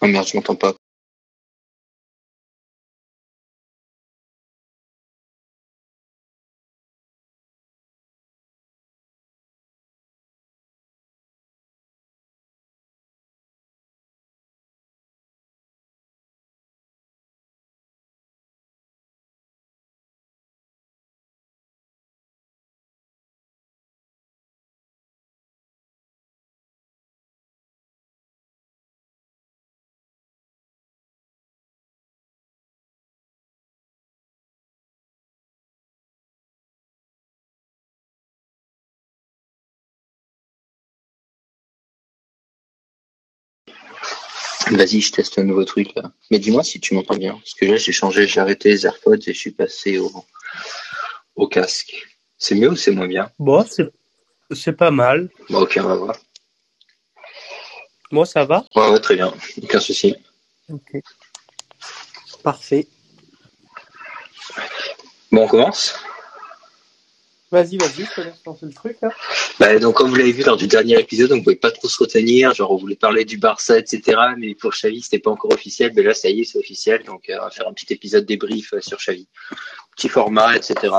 Oh 0.00 0.06
merde, 0.06 0.26
je 0.28 0.36
m'entends 0.36 0.56
pas. 0.56 0.74
Vas-y, 44.70 45.00
je 45.00 45.12
teste 45.12 45.38
un 45.38 45.44
nouveau 45.44 45.64
truc 45.64 45.94
là. 45.94 46.12
Mais 46.30 46.38
dis-moi 46.38 46.62
si 46.62 46.80
tu 46.80 46.94
m'entends 46.94 47.16
bien. 47.16 47.32
Parce 47.34 47.54
que 47.54 47.64
là, 47.64 47.76
j'ai 47.76 47.92
changé, 47.92 48.26
j'ai 48.26 48.40
arrêté 48.40 48.70
les 48.70 48.86
AirPods 48.86 49.16
et 49.26 49.32
je 49.32 49.38
suis 49.38 49.50
passé 49.50 49.98
au, 49.98 50.10
au 51.36 51.48
casque. 51.48 52.06
C'est 52.36 52.54
mieux 52.54 52.70
ou 52.70 52.76
c'est 52.76 52.90
moins 52.92 53.08
bien? 53.08 53.30
Bon, 53.38 53.64
c'est, 54.50 54.72
pas 54.72 54.90
mal. 54.90 55.28
Bon, 55.50 55.60
ok, 55.62 55.78
on 55.82 55.88
va 55.88 55.94
voir. 55.96 56.16
Moi, 58.10 58.26
ça 58.26 58.44
va? 58.44 58.64
Ouais, 58.74 58.90
ouais, 58.90 59.00
très 59.00 59.16
bien. 59.16 59.32
Aucun 59.62 59.80
souci. 59.80 60.14
Ok. 60.70 61.02
Parfait. 62.42 62.86
Bon, 65.32 65.44
on 65.44 65.48
commence? 65.48 65.94
Vas-y, 67.50 67.78
vas-y, 67.78 68.04
je 68.04 68.14
te 68.14 68.20
laisse 68.20 68.44
lancer 68.44 68.66
le 68.66 68.72
truc. 68.74 68.98
Là. 69.00 69.08
bah, 69.58 69.78
Donc, 69.78 69.94
comme 69.96 70.10
vous 70.10 70.16
l'avez 70.16 70.32
vu 70.32 70.42
lors 70.42 70.58
du 70.58 70.66
dernier 70.66 70.98
épisode, 71.00 71.32
on 71.32 71.40
pouvait 71.42 71.56
pas 71.56 71.70
trop 71.70 71.88
se 71.88 71.98
retenir. 71.98 72.52
Genre, 72.52 72.70
on 72.70 72.76
voulait 72.76 72.94
parler 72.96 73.24
du 73.24 73.38
Barça, 73.38 73.78
etc. 73.78 74.18
Mais 74.36 74.54
pour 74.54 74.72
Xavi, 74.72 75.00
c'était 75.00 75.18
pas 75.18 75.30
encore 75.30 75.52
officiel. 75.52 75.92
Mais 75.96 76.02
là, 76.02 76.12
ça 76.12 76.28
y 76.28 76.42
est, 76.42 76.44
c'est 76.44 76.58
officiel. 76.58 77.04
Donc, 77.04 77.30
euh, 77.30 77.36
on 77.40 77.44
va 77.44 77.50
faire 77.50 77.66
un 77.66 77.72
petit 77.72 77.90
épisode 77.92 78.26
débrief 78.26 78.74
euh, 78.74 78.80
sur 78.82 78.98
Xavi. 78.98 79.26
Petit 79.96 80.10
format, 80.10 80.56
etc. 80.56 80.94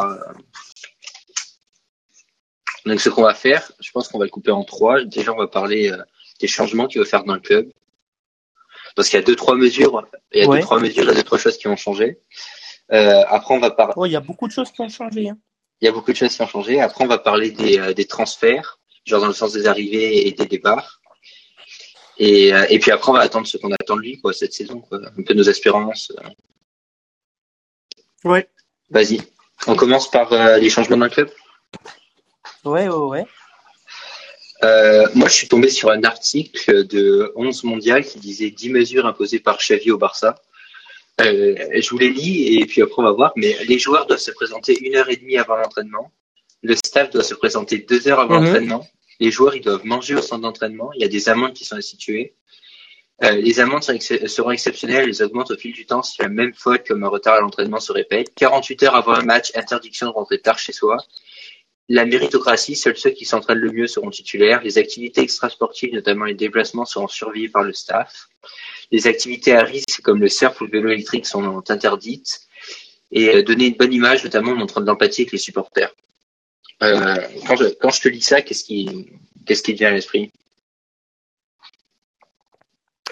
Donc, 2.86 3.00
ce 3.00 3.10
qu'on 3.10 3.24
va 3.24 3.34
faire, 3.36 3.72
je 3.80 3.92
pense 3.92 4.08
qu'on 4.08 4.18
va 4.18 4.26
le 4.26 4.32
couper 4.32 4.52
en 4.52 4.64
trois. 4.64 5.04
Déjà, 5.04 5.34
on 5.34 5.38
va 5.38 5.48
parler 5.48 5.92
euh, 5.92 5.98
des 6.40 6.48
changements 6.48 6.88
qu'il 6.88 7.00
va 7.02 7.06
faire 7.06 7.24
dans 7.26 7.36
le 7.36 7.40
club. 7.42 7.70
Parce 8.96 9.08
qu'il 9.10 9.20
y 9.20 9.22
a 9.22 9.26
deux, 9.26 9.36
trois 9.36 9.56
mesures. 9.56 10.04
Il 10.34 10.42
y 10.42 10.46
a 10.46 10.48
Ouais. 10.48 10.58
deux, 10.58 10.64
trois 10.64 10.80
mesures, 10.80 11.04
il 11.04 11.08
y 11.08 11.12
a 11.12 11.14
deux, 11.14 11.24
trois 11.24 11.38
choses 11.38 11.58
qui 11.58 11.68
ont 11.68 11.76
changé. 11.76 12.18
Euh, 12.92 13.24
après, 13.28 13.54
on 13.54 13.60
va 13.60 13.70
parler. 13.70 13.94
Oh, 13.98 14.06
il 14.08 14.12
y 14.14 14.16
a 14.16 14.20
beaucoup 14.20 14.48
de 14.48 14.52
choses 14.52 14.72
qui 14.72 14.82
ont 14.82 14.90
changé. 14.90 15.30
Hein. 15.30 15.38
Il 15.82 15.86
y 15.86 15.88
a 15.88 15.92
beaucoup 15.92 16.12
de 16.12 16.18
choses 16.18 16.36
qui 16.36 16.42
ont 16.42 16.48
changé. 16.48 16.82
Après, 16.82 17.04
on 17.04 17.08
va 17.08 17.18
parler 17.18 17.52
des, 17.52 17.80
euh, 17.80 17.94
des 17.94 18.06
transferts, 18.06 18.80
genre 19.06 19.22
dans 19.22 19.28
le 19.28 19.34
sens 19.34 19.54
des 19.54 19.66
arrivées 19.68 20.28
et 20.28 20.32
des 20.34 20.46
départs. 20.46 21.00
Et, 22.18 22.54
euh, 22.54 22.66
et 22.70 22.80
puis 22.80 22.92
après, 22.92 23.10
on 23.12 23.14
va 23.14 23.22
attendre 23.22 23.48
ce 23.48 23.58
qu'on 23.58 23.72
attend 23.72 23.96
de 23.96 24.02
lui, 24.02 24.20
quoi, 24.20 24.34
cette 24.34 24.54
saison, 24.54 24.82
quoi. 24.82 25.00
Un 25.18 25.24
peu 25.24 25.34
nos 25.34 25.44
espérances. 25.44 26.12
euh. 26.20 26.30
Ouais. 28.30 28.50
Vas-y. 28.90 29.22
On 29.68 29.76
commence 29.76 30.12
par 30.12 30.34
euh, 30.34 30.58
les 30.58 30.70
changements 30.70 30.98
dans 30.98 31.06
le 31.06 31.12
club. 31.12 31.30
Ouais, 32.66 32.90
ouais, 32.90 32.96
ouais. 32.96 33.26
Euh, 34.64 35.08
moi, 35.16 35.30
je 35.30 35.34
suis 35.34 35.48
tombé 35.48 35.70
sur 35.70 35.90
un 35.90 36.04
article 36.04 36.86
de 36.86 37.32
11 37.38 37.64
mondial 37.64 38.04
qui 38.04 38.20
disait 38.20 38.50
10 38.50 38.70
mesures 38.72 39.06
imposées 39.06 39.40
par 39.40 39.58
Xavi 39.58 39.92
au 39.92 39.98
Barça. 39.98 40.36
Euh, 41.22 41.56
je 41.82 41.90
vous 41.90 41.98
les 41.98 42.10
lis 42.10 42.60
et 42.60 42.66
puis 42.66 42.82
après 42.82 42.96
on 42.98 43.04
va 43.04 43.12
voir. 43.12 43.34
Mais 43.36 43.56
les 43.68 43.80
joueurs 43.80 44.06
doivent 44.08 44.20
se 44.20 44.32
présenter 44.32 44.78
une 44.82 44.96
heure 44.96 45.10
et 45.10 45.16
demie 45.18 45.38
avant 45.38 45.56
l'entraînement. 45.58 46.12
Le 46.62 46.76
staff 46.76 47.10
doit 47.10 47.24
se 47.24 47.34
présenter 47.34 47.80
deux 47.80 48.08
heures 48.08 48.20
avant 48.20 48.40
Mhm. 48.40 48.46
l'entraînement. 48.46 48.88
Les 49.22 49.32
joueurs, 49.32 49.56
ils 49.56 49.62
doivent 49.62 49.86
manger 49.86 50.16
au 50.16 50.22
centre 50.22 50.42
d'entraînement. 50.44 50.92
Il 50.96 51.02
y 51.02 51.06
a 51.06 51.10
des 51.10 51.28
amendes 51.28 51.54
qui 51.54 51.66
sont 51.66 51.76
instituées. 51.76 52.36
Euh, 53.22 53.32
les 53.32 53.60
amendes 53.60 53.84
ex- 53.90 54.26
seront 54.28 54.52
exceptionnelles. 54.52 55.10
Elles 55.10 55.24
augmentent 55.24 55.52
au 55.52 55.58
fil 55.58 55.74
du 55.74 55.86
temps 55.86 56.02
si 56.04 56.22
la 56.22 56.30
même 56.30 56.54
faute 56.54 56.88
comme 56.88 57.04
un 57.04 57.10
retard 57.10 57.36
à 57.36 57.42
l'entraînement 57.42 57.82
se 57.82 57.92
répète. 57.92 58.32
48 58.36 58.84
heures 58.84 58.96
avant 58.96 59.14
un 59.14 59.24
match, 59.24 59.52
interdiction 59.56 60.08
de 60.08 60.12
rentrer 60.14 60.40
tard 60.40 60.58
chez 60.58 60.72
soi. 60.72 60.96
La 61.92 62.06
méritocratie, 62.06 62.76
seuls 62.76 62.96
ceux 62.96 63.10
qui 63.10 63.26
s'entraînent 63.26 63.58
le 63.58 63.72
mieux 63.72 63.88
seront 63.88 64.12
titulaires. 64.12 64.62
Les 64.62 64.78
activités 64.78 65.22
extrasportives, 65.22 65.92
notamment 65.92 66.26
les 66.26 66.36
déplacements, 66.36 66.86
seront 66.86 67.08
surveillés 67.08 67.50
par 67.50 67.64
le 67.64 67.74
staff. 67.74 68.30
Les 68.92 69.08
activités 69.08 69.56
à 69.56 69.64
risque, 69.64 70.02
comme 70.02 70.22
le 70.22 70.30
surf 70.30 70.62
ou 70.62 70.66
le 70.66 70.72
vélo 70.72 70.90
électrique, 70.90 71.26
sont 71.26 71.64
interdites. 71.72 72.42
Et 73.12 73.30
euh, 73.30 73.42
donner 73.42 73.68
une 73.68 73.76
bonne 73.76 73.92
image, 73.92 74.24
notamment 74.24 74.52
en 74.52 74.56
montrant 74.56 74.82
de 74.82 74.86
l'empathie 74.86 75.22
avec 75.22 75.32
les 75.32 75.40
supporters. 75.40 75.92
Euh, 76.84 77.16
quand, 77.48 77.56
je, 77.56 78.02
te 78.02 78.08
lis 78.08 78.22
ça, 78.22 78.44
qu'est-ce 78.44 78.64
qui, 78.64 79.74
vient 79.74 79.90
à 79.90 79.92
l'esprit? 79.92 80.32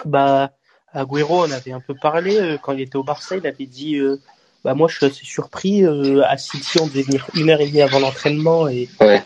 Bah, 0.04 0.52
Agüero, 0.92 1.42
on 1.42 1.50
avait 1.50 1.72
un 1.72 1.80
peu 1.80 1.96
parlé 2.00 2.36
euh, 2.36 2.58
quand 2.58 2.74
il 2.74 2.82
était 2.82 2.96
au 2.96 3.02
Barça. 3.02 3.36
Il 3.36 3.46
avait 3.48 3.66
dit 3.66 4.00
Bah, 4.64 4.74
moi, 4.74 4.88
je 4.88 4.96
suis 4.96 5.06
assez 5.06 5.24
surpris. 5.24 5.84
euh, 5.84 6.22
à 6.26 6.36
City, 6.36 6.78
on 6.80 6.86
devait 6.86 7.02
venir 7.02 7.26
une 7.34 7.50
heure 7.50 7.60
et 7.60 7.66
demie 7.68 7.82
avant 7.82 8.00
l'entraînement. 8.00 8.68
Et, 8.68 8.88
Ouais. 9.00 9.22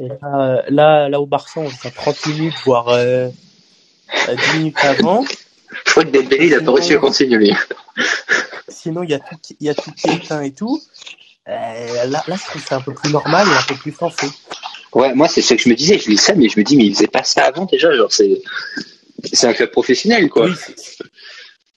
et 0.00 0.08
là, 0.22 0.62
là, 0.68 1.08
là, 1.08 1.20
au 1.20 1.26
Barça, 1.26 1.60
on 1.60 1.68
était 1.70 1.88
à 1.88 1.90
30 1.90 2.26
minutes, 2.26 2.54
voire 2.64 2.88
euh, 2.88 3.28
à 4.28 4.34
10 4.34 4.58
minutes 4.58 4.76
avant. 4.82 5.24
Je 5.84 5.90
crois 5.90 6.04
que 6.04 6.10
Dembélé, 6.10 6.46
il 6.46 6.54
a 6.54 6.60
pas 6.60 6.72
réussi 6.72 6.94
à 6.94 6.98
continuer. 6.98 7.38
lui. 7.38 7.52
Sinon, 8.68 9.02
il 9.02 9.10
y 9.10 9.14
a 9.14 9.18
tout, 9.18 9.36
il 9.58 9.66
y 9.66 9.68
a 9.70 9.74
tout 9.74 9.90
qui 9.92 10.08
est 10.08 10.14
éteint 10.16 10.42
et 10.42 10.52
tout. 10.52 10.80
Euh, 11.48 12.04
là, 12.06 12.22
là, 12.26 12.36
je 12.36 12.44
trouve 12.50 12.64
c'est 12.66 12.74
un 12.74 12.80
peu 12.80 12.92
plus 12.94 13.10
normal 13.12 13.46
et 13.48 13.50
un 13.56 13.62
peu 13.66 13.74
plus 13.76 13.92
sensé. 13.92 14.28
Ouais, 14.92 15.14
moi, 15.14 15.28
c'est 15.28 15.42
ce 15.42 15.54
que 15.54 15.60
je 15.62 15.68
me 15.68 15.74
disais. 15.74 15.98
Je 15.98 16.08
lis 16.10 16.16
ça, 16.16 16.34
mais 16.34 16.48
je 16.48 16.58
me 16.58 16.64
dis, 16.64 16.76
mais 16.76 16.84
il 16.86 16.94
faisait 16.94 17.06
pas 17.06 17.22
ça 17.24 17.44
avant 17.44 17.64
déjà. 17.66 17.94
Genre, 17.94 18.12
c'est, 18.12 18.42
c'est 19.32 19.46
un 19.46 19.52
club 19.52 19.70
professionnel, 19.70 20.28
quoi. 20.28 20.46
Oui, 20.46 20.54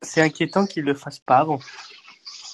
c'est- 0.02 0.22
inquiétant 0.22 0.66
qu'ils 0.66 0.84
le 0.84 0.94
fassent 0.96 1.20
pas 1.20 1.38
avant. 1.38 1.60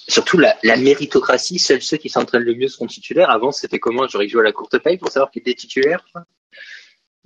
Surtout 0.08 0.38
la, 0.38 0.56
la 0.64 0.78
méritocratie, 0.78 1.58
seuls 1.58 1.82
ceux 1.82 1.98
qui 1.98 2.10
s'entraînent 2.10 2.44
le 2.44 2.54
mieux 2.54 2.68
seront 2.68 2.86
titulaires. 2.88 3.30
Avant, 3.30 3.52
c'était 3.52 3.80
comment? 3.80 4.08
J'aurais 4.08 4.28
joué 4.28 4.42
à 4.42 4.44
la 4.44 4.52
courte 4.52 4.78
paille 4.80 4.98
pour 4.98 5.10
savoir 5.10 5.32
qui 5.32 5.40
était 5.40 5.56
titulaire. 5.56 6.06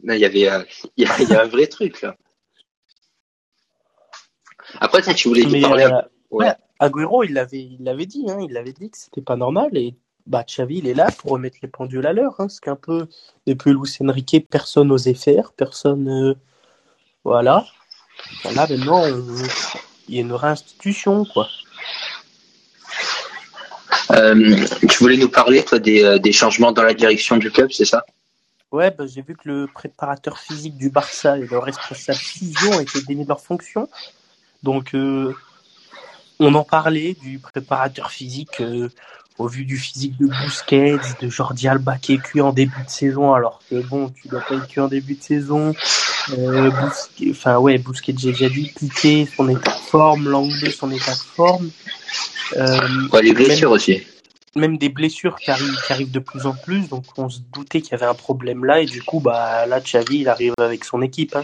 il 0.03 0.15
y 0.15 0.25
avait, 0.25 0.49
euh, 0.49 0.63
il 0.95 1.05
y, 1.05 1.07
a, 1.07 1.21
il 1.21 1.29
y 1.29 1.33
a 1.33 1.43
un 1.43 1.47
vrai 1.47 1.67
truc 1.67 2.01
là. 2.01 2.15
Après, 4.79 5.01
tu 5.13 5.27
voulais 5.27 5.45
Mais 5.45 5.61
parler. 5.61 5.85
euh, 5.85 6.01
Ouais. 6.31 6.45
ouais, 6.45 6.53
Agüero, 6.79 7.23
il 7.23 7.33
l'avait, 7.33 7.63
il 7.63 7.83
l'avait 7.83 8.05
dit, 8.05 8.25
hein, 8.29 8.37
il 8.39 8.53
l'avait 8.53 8.71
dit 8.71 8.89
que 8.91 8.97
c'était 8.97 9.21
pas 9.21 9.35
normal 9.35 9.75
et 9.75 9.95
bah 10.27 10.43
Xavi, 10.43 10.77
il 10.77 10.87
est 10.87 10.93
là 10.93 11.07
pour 11.17 11.31
remettre 11.31 11.57
les 11.63 11.67
pendules 11.67 12.05
à 12.05 12.13
l'heure. 12.13 12.35
Hein, 12.39 12.49
ce 12.49 12.61
qu'un 12.61 12.75
peu 12.75 13.07
depuis 13.47 13.71
Luis 13.71 13.97
Enrique, 14.01 14.45
personne 14.47 14.89
n'osait 14.89 15.15
faire, 15.15 15.53
personne, 15.53 16.07
euh, 16.07 16.35
voilà. 17.23 17.65
Là 18.43 18.67
maintenant, 18.67 19.03
il 20.07 20.15
y 20.15 20.17
a 20.19 20.21
une 20.21 20.33
réinstitution 20.33 21.25
quoi. 21.25 21.49
Euh, 24.11 24.65
tu 24.87 24.97
voulais 24.99 25.17
nous 25.17 25.29
parler, 25.29 25.63
toi, 25.63 25.79
des, 25.79 26.03
euh, 26.03 26.19
des 26.19 26.31
changements 26.31 26.71
dans 26.71 26.83
la 26.83 26.93
direction 26.93 27.37
du 27.37 27.51
club, 27.51 27.71
c'est 27.71 27.85
ça? 27.85 28.05
Ouais, 28.71 28.91
bah, 28.91 29.05
j'ai 29.07 29.21
vu 29.21 29.35
que 29.35 29.49
le 29.49 29.67
préparateur 29.67 30.37
physique 30.37 30.77
du 30.77 30.89
Barça 30.89 31.37
et 31.37 31.45
le 31.45 31.57
responsable 31.57 32.19
physio 32.19 32.79
étaient 32.79 33.01
démis 33.01 33.23
de 33.23 33.29
leur 33.29 33.41
fonction. 33.41 33.89
Donc, 34.61 34.93
euh, 34.93 35.33
on 36.39 36.53
en 36.53 36.63
parlait 36.63 37.15
du 37.21 37.39
préparateur 37.39 38.11
physique 38.11 38.61
au 39.39 39.47
vu 39.47 39.65
du 39.65 39.77
physique 39.77 40.17
de 40.19 40.27
Busquets, 40.27 40.97
de 41.21 41.29
Jordi 41.29 41.67
Alba 41.67 41.97
qui 41.97 42.13
est 42.13 42.17
cuit 42.21 42.41
en 42.41 42.51
début 42.53 42.83
de 42.85 42.89
saison, 42.89 43.33
alors 43.33 43.61
que 43.69 43.75
bon, 43.87 44.09
tu 44.09 44.27
dois 44.27 44.41
pas 44.41 44.55
être 44.55 44.67
cuit 44.67 44.81
en 44.81 44.87
début 44.87 45.15
de 45.15 45.23
saison. 45.23 45.73
Euh, 46.37 46.69
Busquets, 46.69 47.31
enfin 47.31 47.57
ouais, 47.57 47.77
Busquets, 47.77 48.13
j'ai 48.17 48.31
déjà 48.33 48.49
dit, 48.49 48.71
Piqué, 48.77 49.27
son 49.35 49.47
état 49.49 49.71
de 49.71 49.89
forme, 49.89 50.27
Langlais, 50.29 50.71
son 50.71 50.91
état 50.91 51.13
de 51.13 51.17
forme. 51.35 51.71
Euh, 52.57 52.79
Ouais, 53.13 53.21
les 53.21 53.33
blessures 53.33 53.71
aussi. 53.71 54.03
même 54.55 54.77
des 54.77 54.89
blessures 54.89 55.37
qui 55.37 55.49
arrivent, 55.51 55.77
qui 55.87 55.93
arrivent 55.93 56.11
de 56.11 56.19
plus 56.19 56.45
en 56.45 56.53
plus, 56.53 56.89
donc 56.89 57.05
on 57.17 57.29
se 57.29 57.39
doutait 57.53 57.81
qu'il 57.81 57.91
y 57.91 57.95
avait 57.95 58.05
un 58.05 58.13
problème 58.15 58.65
là, 58.65 58.81
et 58.81 58.85
du 58.85 59.01
coup, 59.01 59.19
bah 59.21 59.65
là, 59.65 59.79
Xavi, 59.79 60.19
il 60.19 60.27
arrive 60.29 60.53
avec 60.59 60.83
son 60.83 61.01
équipe. 61.01 61.35
Hein. 61.35 61.43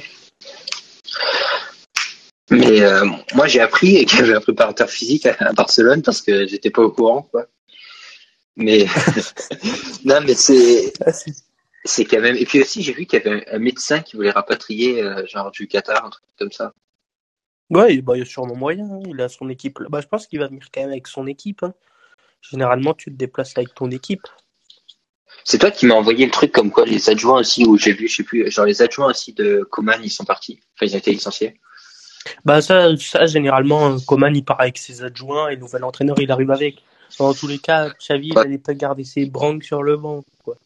Mais 2.52 2.82
euh, 2.82 3.06
moi, 3.34 3.48
j'ai 3.48 3.60
appris 3.60 4.06
qu'il 4.06 4.20
y 4.20 4.22
avait 4.22 4.36
un 4.36 4.42
préparateur 4.42 4.90
physique 4.90 5.26
à, 5.26 5.36
à 5.40 5.54
Barcelone 5.54 6.02
parce 6.04 6.22
que 6.22 6.46
j'étais 6.46 6.70
pas 6.70 6.84
au 6.84 6.92
courant, 6.92 7.24
quoi. 7.32 7.46
Mais 8.58 8.86
non, 10.06 10.22
mais 10.26 10.34
c'est 10.36 10.94
c'est 11.84 12.06
quand 12.06 12.22
même. 12.22 12.36
Et 12.36 12.46
puis 12.46 12.62
aussi, 12.62 12.82
j'ai 12.82 12.94
vu 12.94 13.06
qu'il 13.06 13.20
y 13.20 13.28
avait 13.28 13.48
un, 13.52 13.56
un 13.56 13.60
médecin 13.60 14.00
qui 14.02 14.16
voulait 14.16 14.32
rapatrier, 14.32 15.02
euh, 15.04 15.26
genre 15.28 15.52
du 15.52 15.68
Qatar, 15.68 16.06
un 16.06 16.10
truc 16.10 16.24
comme 16.40 16.52
ça. 16.52 16.74
Ouais, 17.70 18.02
bah, 18.02 18.16
il 18.16 18.20
y 18.20 18.22
a 18.22 18.26
sûrement 18.26 18.56
moyen, 18.56 18.86
hein, 18.86 19.00
il 19.08 19.20
a 19.22 19.30
son 19.30 19.50
équipe. 19.50 19.80
là. 19.80 19.88
Bah, 19.90 20.00
je 20.02 20.08
pense 20.08 20.28
qu'il 20.28 20.40
va 20.40 20.48
venir 20.48 20.68
quand 20.74 20.82
même 20.82 20.92
avec 20.92 21.08
son 21.08 21.28
équipe. 21.28 21.64
hein. 21.64 21.74
Généralement, 22.42 22.94
tu 22.94 23.12
te 23.12 23.16
déplaces 23.18 23.58
avec 23.58 23.74
ton 23.74 23.90
équipe. 23.92 24.28
C'est 25.44 25.58
toi 25.60 25.72
qui 25.72 25.86
m'as 25.86 25.96
envoyé 25.96 26.26
le 26.26 26.32
truc 26.32 26.52
comme 26.52 26.72
quoi 26.72 26.86
les 26.86 27.10
adjoints 27.10 27.40
aussi, 27.40 27.66
où 27.66 27.78
j'ai 27.78 27.94
vu, 27.94 28.08
je 28.08 28.16
sais 28.18 28.24
plus, 28.24 28.50
genre 28.52 28.66
les 28.66 28.82
adjoints 28.82 29.10
aussi 29.10 29.34
de 29.34 29.68
Coman, 29.70 30.00
ils 30.04 30.10
sont 30.10 30.26
partis. 30.26 30.60
Enfin, 30.76 30.86
ils 30.88 30.96
ont 30.96 31.00
été 31.00 31.12
licenciés. 31.12 31.60
Bah 32.44 32.62
ça, 32.62 32.96
ça 32.98 33.26
généralement, 33.28 34.00
Coman 34.00 34.36
il 34.36 34.44
part 34.44 34.60
avec 34.60 34.78
ses 34.80 35.04
adjoints 35.04 35.50
et 35.50 35.56
le 35.56 35.62
nouvel 35.62 35.84
entraîneur 35.84 36.20
il 36.20 36.32
arrive 36.32 36.50
avec. 36.52 36.84
Dans 37.20 37.34
tous 37.34 37.48
les 37.48 37.60
cas, 37.60 37.90
Xavi 37.90 38.30
il 38.30 38.34
n'allait 38.34 38.58
pas 38.58 38.74
garder 38.74 39.04
ses 39.04 39.26
branques 39.26 39.64
sur 39.64 39.84
le 39.84 39.98
banc. 39.98 40.24
Quoi. 40.44 40.58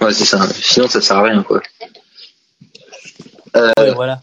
Ouais, 0.00 0.12
c'est 0.12 0.24
ça. 0.24 0.46
Sinon, 0.48 0.88
ça 0.88 1.00
sert 1.00 1.18
à 1.18 1.22
rien, 1.22 1.42
quoi. 1.42 1.62
Euh, 3.56 3.70
Ouais, 3.78 3.92
voilà. 3.94 4.22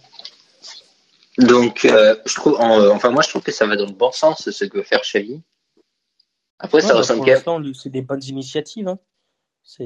Donc, 1.37 1.85
euh, 1.85 2.15
je 2.25 2.33
trouve, 2.35 2.55
en- 2.59 2.79
euh, 2.79 2.91
enfin, 2.91 3.11
moi, 3.11 3.21
je 3.21 3.29
trouve 3.29 3.43
que 3.43 3.51
ça 3.51 3.67
va 3.67 3.75
dans 3.75 3.85
le 3.85 3.91
bon 3.91 4.11
sens, 4.11 4.49
ce 4.49 4.65
que 4.65 4.77
veut 4.77 4.83
faire 4.83 5.01
Xavi. 5.01 5.41
Après, 6.59 6.81
ça 6.81 6.93
bah, 6.93 6.99
ressemble 6.99 7.19
quand 7.43 7.59
même. 7.59 7.73
c'est 7.75 7.89
des 7.89 8.01
bonnes 8.01 8.23
initiatives. 8.23 8.87
Hein. 8.87 8.97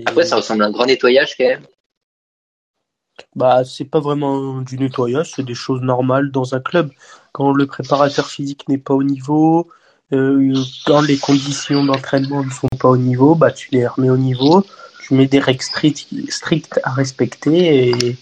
Après, 0.06 0.26
ça 0.26 0.38
ressemble 0.38 0.64
à 0.64 0.68
un 0.68 0.72
grand 0.72 0.86
nettoyage, 0.86 1.36
quand 1.38 1.46
même. 1.46 1.66
Bah, 3.36 3.64
c'est 3.66 3.86
pas 3.86 4.00
vraiment 4.00 4.62
du 4.62 4.78
nettoyage, 4.78 5.34
c'est 5.36 5.44
des 5.44 5.54
choses 5.54 5.82
normales 5.82 6.32
dans 6.32 6.56
un 6.56 6.62
club. 6.62 6.92
Quand 7.34 7.52
le 7.52 7.68
préparateur 7.68 8.30
physique 8.30 8.68
n'est 8.70 8.78
pas 8.78 8.94
au 8.94 9.04
niveau, 9.04 9.70
euh, 10.14 10.54
quand 10.86 11.02
les 11.02 11.18
conditions 11.18 11.84
d'entraînement 11.84 12.44
ne 12.44 12.50
sont 12.50 12.68
pas 12.80 12.90
au 12.90 12.98
niveau, 12.98 13.36
bah, 13.36 13.52
tu 13.52 13.70
les 13.72 13.88
remets 13.88 14.10
au 14.10 14.18
niveau, 14.18 14.66
tu 15.04 15.14
mets 15.14 15.28
des 15.28 15.40
règles 15.40 15.64
strictes, 15.64 16.80
à 16.84 16.92
respecter 16.92 17.90
et, 17.90 18.18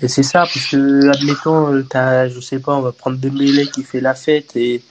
et 0.00 0.08
c'est 0.08 0.22
ça, 0.22 0.40
parce 0.40 0.66
que, 0.66 1.08
admettons, 1.10 1.72
euh, 1.72 1.86
t'as, 1.88 2.28
je 2.28 2.40
sais 2.40 2.58
pas, 2.58 2.74
on 2.74 2.80
va 2.80 2.92
prendre 2.92 3.18
Dembélé 3.18 3.66
qui 3.66 3.82
fait 3.82 4.00
la 4.00 4.14
fête 4.14 4.56
et 4.56 4.82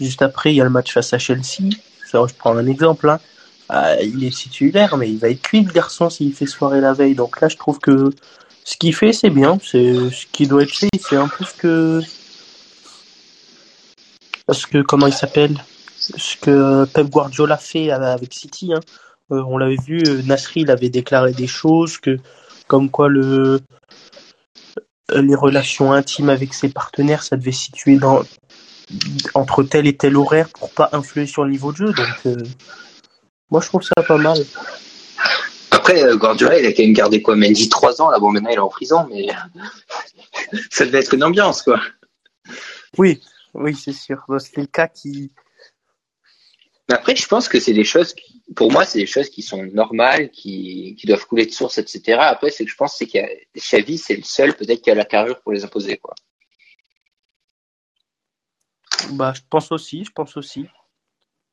juste 0.00 0.22
après, 0.22 0.52
il 0.52 0.56
y 0.56 0.60
a 0.60 0.64
le 0.64 0.70
match 0.70 0.92
face 0.92 1.12
à 1.12 1.18
Chelsea. 1.18 1.70
Ça, 2.10 2.24
je 2.26 2.34
prends 2.34 2.56
un 2.56 2.66
exemple, 2.66 3.08
hein. 3.08 3.20
Ah, 3.70 4.00
il 4.00 4.24
est 4.24 4.34
titulaire, 4.34 4.96
mais 4.96 5.10
il 5.10 5.18
va 5.18 5.28
être 5.28 5.42
cuit 5.42 5.62
le 5.62 5.70
garçon 5.70 6.08
s'il 6.08 6.32
fait 6.32 6.46
soirée 6.46 6.80
la 6.80 6.94
veille. 6.94 7.14
Donc 7.14 7.40
là, 7.40 7.48
je 7.48 7.56
trouve 7.56 7.78
que 7.78 8.10
ce 8.64 8.76
qu'il 8.76 8.94
fait, 8.94 9.12
c'est 9.12 9.30
bien. 9.30 9.58
C'est 9.62 9.92
ce 10.10 10.24
qui 10.32 10.46
doit 10.46 10.62
être 10.62 10.74
fait. 10.74 10.88
C'est 10.98 11.16
un 11.16 11.28
peu 11.28 11.44
ce 11.44 11.52
que, 11.54 12.00
parce 14.48 14.64
que 14.64 14.80
comment 14.80 15.06
il 15.06 15.12
s'appelle, 15.12 15.62
ce 15.98 16.34
que 16.38 16.86
Pep 16.86 17.10
Guardiola 17.10 17.58
fait 17.58 17.90
avec 17.90 18.32
City. 18.32 18.72
Hein. 18.72 18.80
Euh, 19.30 19.44
on 19.46 19.58
l'avait 19.58 19.76
vu, 19.76 20.02
euh, 20.06 20.22
Nasri, 20.22 20.62
il 20.62 20.70
avait 20.70 20.88
déclaré 20.88 21.32
des 21.32 21.46
choses 21.46 21.98
que, 21.98 22.18
comme 22.66 22.90
quoi 22.90 23.10
le 23.10 23.60
les 25.14 25.34
relations 25.34 25.92
intimes 25.92 26.30
avec 26.30 26.54
ses 26.54 26.70
partenaires, 26.70 27.22
ça 27.22 27.36
devait 27.36 27.52
se 27.52 27.64
situer 27.64 27.96
dans 27.96 28.22
entre 29.34 29.62
tel 29.64 29.86
et 29.86 29.96
tel 29.96 30.16
horaire 30.16 30.48
pour 30.48 30.70
pas 30.70 30.88
influer 30.92 31.26
sur 31.26 31.44
le 31.44 31.50
niveau 31.50 31.72
de 31.72 31.76
jeu. 31.76 31.92
Donc 31.92 32.06
euh, 32.26 32.36
moi, 33.50 33.60
je 33.60 33.68
trouve 33.68 33.82
ça 33.82 34.02
pas 34.02 34.16
mal. 34.16 34.38
Après, 35.70 36.02
euh, 36.04 36.16
Guardiola, 36.16 36.58
il 36.58 36.64
a 36.64 36.72
quand 36.72 36.82
même 36.82 36.94
gardé 36.94 37.20
quoi, 37.20 37.36
Mendy 37.36 37.68
trois 37.68 38.00
ans, 38.00 38.08
là, 38.08 38.18
bon, 38.18 38.32
maintenant, 38.32 38.50
il 38.50 38.56
est 38.56 38.60
en 38.60 38.68
prison, 38.68 39.06
mais 39.10 39.28
ça 40.70 40.86
devait 40.86 41.00
être 41.00 41.12
une 41.12 41.24
ambiance, 41.24 41.60
quoi. 41.60 41.80
Oui, 42.96 43.20
oui, 43.54 43.74
c'est 43.74 43.92
sûr. 43.92 44.24
C'était 44.38 44.60
le 44.60 44.66
cas 44.66 44.88
qui. 44.88 45.32
Mais 46.88 46.94
après, 46.94 47.14
je 47.14 47.26
pense 47.26 47.48
que 47.48 47.60
c'est 47.60 47.74
des 47.74 47.84
choses, 47.84 48.14
qui, 48.14 48.42
pour 48.56 48.72
moi, 48.72 48.84
c'est 48.86 48.98
des 48.98 49.06
choses 49.06 49.28
qui 49.28 49.42
sont 49.42 49.62
normales, 49.64 50.30
qui, 50.30 50.96
qui 50.98 51.06
doivent 51.06 51.26
couler 51.26 51.44
de 51.44 51.50
source, 51.50 51.76
etc. 51.78 52.18
Après, 52.20 52.50
c'est 52.50 52.64
que 52.64 52.70
je 52.70 52.76
pense 52.76 52.96
c'est 52.96 53.06
que 53.06 53.18
Xavi, 53.54 53.98
c'est 53.98 54.16
le 54.16 54.22
seul, 54.22 54.56
peut-être, 54.56 54.80
qui 54.80 54.90
a 54.90 54.94
la 54.94 55.04
carrure 55.04 55.40
pour 55.40 55.52
les 55.52 55.64
imposer, 55.64 55.98
quoi. 55.98 56.14
Bah, 59.12 59.32
je 59.34 59.42
pense 59.48 59.70
aussi, 59.70 60.04
je 60.04 60.10
pense 60.10 60.36
aussi. 60.36 60.66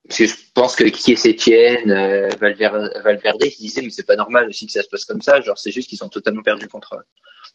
Parce 0.07 0.19
que 0.19 0.25
je 0.27 0.35
pense 0.53 0.75
que 0.75 0.83
qui 0.83 1.13
est 1.13 1.25
Etienne, 1.25 1.89
euh, 1.91 2.29
Valverde, 2.39 2.91
Valverde, 3.03 3.43
se 3.43 3.57
disaient, 3.57 3.81
mais 3.81 3.89
c'est 3.89 4.05
pas 4.05 4.15
normal 4.15 4.47
aussi 4.47 4.67
que 4.67 4.71
ça 4.71 4.83
se 4.83 4.87
passe 4.87 5.05
comme 5.05 5.21
ça. 5.21 5.41
Genre, 5.41 5.57
c'est 5.57 5.71
juste 5.71 5.89
qu'ils 5.89 6.03
ont 6.03 6.09
totalement 6.09 6.43
perdu 6.43 6.63
le 6.63 6.69
contrôle. 6.69 7.03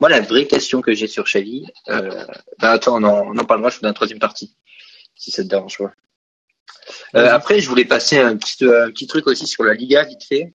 Moi, 0.00 0.08
la 0.08 0.20
vraie 0.20 0.47
question 0.47 0.81
que 0.81 0.93
j'ai 0.93 1.06
sur 1.06 1.25
Xavi, 1.25 1.67
euh, 1.88 2.25
bah, 2.58 2.73
attends, 2.73 2.97
on 3.00 3.05
en, 3.05 3.26
on 3.35 3.38
en 3.38 3.44
parlera, 3.44 3.70
je 3.70 3.76
fais 3.76 3.82
dans 3.82 3.88
la 3.88 3.94
troisième 3.94 4.19
partie. 4.19 4.55
Si 5.14 5.31
ça 5.31 5.43
te 5.43 5.49
dérange 5.49 5.79
pas. 5.79 5.93
Euh, 7.14 7.31
après, 7.31 7.61
je 7.61 7.69
voulais 7.69 7.85
passer 7.85 8.19
un 8.19 8.37
petit, 8.37 8.64
un 8.64 8.91
petit 8.91 9.06
truc 9.06 9.26
aussi 9.26 9.46
sur 9.46 9.62
la 9.64 9.75
Liga, 9.75 10.05
vite 10.05 10.25
fait. 10.25 10.53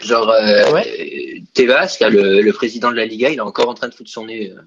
Genre, 0.00 0.28
euh, 0.30 0.72
Ouais. 0.72 1.42
Tebas, 1.54 1.96
le, 2.02 2.42
le 2.42 2.52
président 2.52 2.90
de 2.90 2.96
la 2.96 3.06
Liga, 3.06 3.30
il 3.30 3.38
est 3.38 3.40
encore 3.40 3.68
en 3.68 3.74
train 3.74 3.88
de 3.88 3.94
foutre 3.94 4.10
son 4.10 4.26
nez 4.26 4.50
euh, 4.50 4.60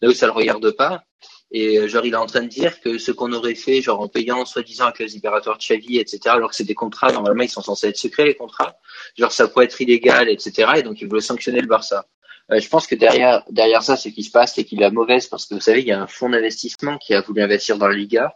là 0.00 0.08
où 0.08 0.12
ça 0.12 0.26
le 0.26 0.32
regarde 0.32 0.70
pas. 0.70 1.04
Et 1.50 1.78
euh, 1.78 1.88
genre, 1.88 2.04
il 2.04 2.12
est 2.12 2.16
en 2.16 2.26
train 2.26 2.42
de 2.42 2.48
dire 2.48 2.80
que 2.80 2.98
ce 2.98 3.10
qu'on 3.10 3.32
aurait 3.32 3.54
fait, 3.54 3.80
genre 3.80 4.00
en 4.00 4.08
payant 4.08 4.44
soi-disant 4.44 4.86
la 4.86 4.92
clause 4.92 5.14
libératoire 5.14 5.56
de 5.56 5.62
Xavi, 5.62 5.98
etc., 5.98 6.20
alors 6.26 6.50
que 6.50 6.56
c'est 6.56 6.64
des 6.64 6.74
contrats, 6.74 7.10
normalement, 7.10 7.42
ils 7.42 7.48
sont 7.48 7.62
censés 7.62 7.88
être 7.88 7.96
secrets, 7.96 8.26
les 8.26 8.34
contrats. 8.34 8.78
Genre, 9.16 9.32
ça 9.32 9.48
pourrait 9.48 9.64
être 9.64 9.80
illégal, 9.80 10.28
etc., 10.28 10.72
et 10.76 10.82
donc 10.82 11.00
il 11.00 11.08
voulait 11.08 11.22
sanctionner 11.22 11.60
le 11.60 11.66
Barça. 11.66 12.06
Euh, 12.50 12.60
je 12.60 12.68
pense 12.68 12.86
que 12.86 12.94
derrière, 12.94 13.44
derrière 13.50 13.82
ça, 13.82 13.96
ce 13.96 14.08
qui 14.08 14.22
se 14.22 14.30
passe, 14.30 14.54
c'est 14.54 14.64
qu'il 14.64 14.82
a 14.84 14.90
mauvaise, 14.90 15.26
parce 15.26 15.46
que 15.46 15.54
vous 15.54 15.60
savez, 15.60 15.80
il 15.80 15.86
y 15.86 15.92
a 15.92 16.02
un 16.02 16.06
fonds 16.06 16.28
d'investissement 16.28 16.98
qui 16.98 17.14
a 17.14 17.22
voulu 17.22 17.42
investir 17.42 17.78
dans 17.78 17.88
la 17.88 17.94
Liga 17.94 18.34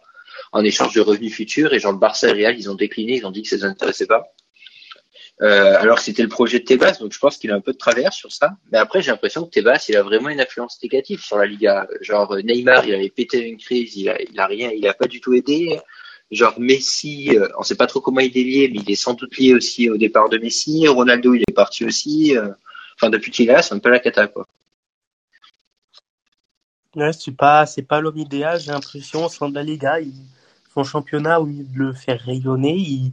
en 0.51 0.63
échange 0.63 0.93
de 0.93 1.01
revenus 1.01 1.33
futurs, 1.33 1.73
et 1.73 1.79
genre 1.79 1.91
le 1.91 1.99
Barça 1.99 2.29
et 2.29 2.33
Real, 2.33 2.57
ils 2.57 2.69
ont 2.69 2.75
décliné, 2.75 3.17
ils 3.17 3.25
ont 3.27 3.31
dit 3.31 3.43
que 3.43 3.49
ça 3.49 3.55
les 3.57 3.65
intéressait 3.65 4.07
pas. 4.07 4.33
Euh, 5.41 5.77
alors 5.79 5.97
que 5.97 6.03
c'était 6.03 6.21
le 6.21 6.29
projet 6.29 6.59
de 6.59 6.63
Tebas, 6.63 6.97
donc 6.99 7.11
je 7.11 7.19
pense 7.19 7.37
qu'il 7.37 7.51
a 7.51 7.55
un 7.55 7.59
peu 7.59 7.73
de 7.73 7.77
travers 7.77 8.13
sur 8.13 8.31
ça. 8.31 8.51
Mais 8.71 8.77
après, 8.77 9.01
j'ai 9.01 9.11
l'impression 9.11 9.43
que 9.45 9.49
Tebas, 9.49 9.85
il 9.89 9.97
a 9.97 10.03
vraiment 10.03 10.29
une 10.29 10.39
influence 10.39 10.77
négative 10.81 11.21
sur 11.21 11.37
la 11.37 11.45
Liga. 11.45 11.87
Genre 12.01 12.37
Neymar, 12.43 12.85
il 12.85 12.93
avait 12.93 13.09
pété 13.09 13.39
une 13.39 13.57
crise, 13.57 13.95
il 13.97 14.09
a, 14.09 14.21
il 14.21 14.39
a 14.39 14.45
rien, 14.45 14.71
il 14.71 14.87
a 14.87 14.93
pas 14.93 15.07
du 15.07 15.19
tout 15.19 15.33
aidé. 15.33 15.79
Genre 16.31 16.59
Messi, 16.59 17.37
euh, 17.37 17.47
on 17.57 17.63
sait 17.63 17.75
pas 17.75 17.87
trop 17.87 17.99
comment 17.99 18.19
il 18.21 18.37
est 18.37 18.43
lié, 18.43 18.69
mais 18.73 18.79
il 18.81 18.91
est 18.91 18.95
sans 18.95 19.13
doute 19.13 19.37
lié 19.37 19.53
aussi 19.53 19.89
au 19.89 19.97
départ 19.97 20.29
de 20.29 20.37
Messi. 20.37 20.87
Ronaldo, 20.87 21.33
il 21.33 21.41
est 21.41 21.53
parti 21.53 21.83
aussi. 21.85 22.37
euh, 22.37 22.49
Enfin, 22.95 23.09
depuis 23.09 23.31
qu'il 23.31 23.49
est 23.49 23.53
là, 23.53 23.61
c'est 23.61 23.73
un 23.73 23.79
peu 23.79 23.89
la 23.89 23.99
cata, 23.99 24.27
quoi. 24.27 24.47
Ouais, 26.95 27.11
c'est 27.11 27.35
pas, 27.35 27.65
c'est 27.65 27.81
pas 27.81 27.99
l'homme 28.01 28.17
idéal, 28.19 28.59
j'ai 28.59 28.71
l'impression, 28.71 29.25
au 29.25 29.29
sein 29.29 29.49
de 29.49 29.55
la 29.55 29.63
Liga. 29.63 29.99
Il, 29.99 30.13
son 30.73 30.83
championnat, 30.83 31.41
au 31.41 31.45
lieu 31.45 31.63
de 31.63 31.77
le 31.77 31.93
faire 31.93 32.19
rayonner, 32.21 32.75
il, 32.75 33.11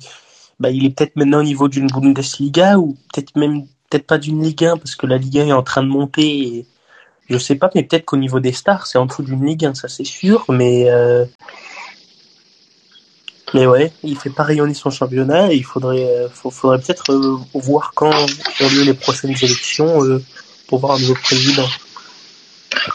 bah, 0.60 0.70
il 0.70 0.84
est 0.84 0.90
peut-être 0.90 1.16
maintenant 1.16 1.40
au 1.40 1.44
niveau 1.44 1.68
d'une 1.68 1.86
Bundesliga 1.86 2.78
ou 2.78 2.96
peut-être 3.12 3.34
même, 3.36 3.62
peut-être 3.88 4.06
pas 4.06 4.18
d'une 4.18 4.42
Ligue 4.42 4.66
1 4.66 4.76
parce 4.76 4.94
que 4.94 5.06
la 5.06 5.16
Ligue 5.16 5.38
1 5.38 5.46
est 5.48 5.52
en 5.52 5.62
train 5.62 5.82
de 5.82 5.88
monter. 5.88 6.22
Et, 6.22 6.66
je 7.30 7.38
sais 7.38 7.54
pas, 7.54 7.70
mais 7.74 7.82
peut-être 7.82 8.04
qu'au 8.04 8.16
niveau 8.16 8.40
des 8.40 8.52
stars, 8.52 8.86
c'est 8.86 8.98
en 8.98 9.06
dessous 9.06 9.22
d'une 9.22 9.44
Ligue 9.46 9.64
1, 9.64 9.74
ça 9.74 9.88
c'est 9.88 10.04
sûr, 10.04 10.44
mais, 10.48 10.90
euh, 10.90 11.24
mais 13.54 13.66
ouais, 13.66 13.92
il 14.02 14.18
fait 14.18 14.30
pas 14.30 14.42
rayonner 14.42 14.74
son 14.74 14.90
championnat 14.90 15.52
et 15.52 15.56
il 15.56 15.64
faudrait, 15.64 16.04
euh, 16.04 16.28
faudrait 16.28 16.78
peut-être 16.78 17.12
euh, 17.12 17.36
voir 17.54 17.92
quand 17.94 18.10
ont 18.10 18.68
lieu 18.68 18.82
les 18.82 18.94
prochaines 18.94 19.30
élections 19.30 20.04
euh, 20.04 20.22
pour 20.66 20.80
voir 20.80 20.96
un 20.96 21.00
nouveau 21.00 21.14
président. 21.14 21.68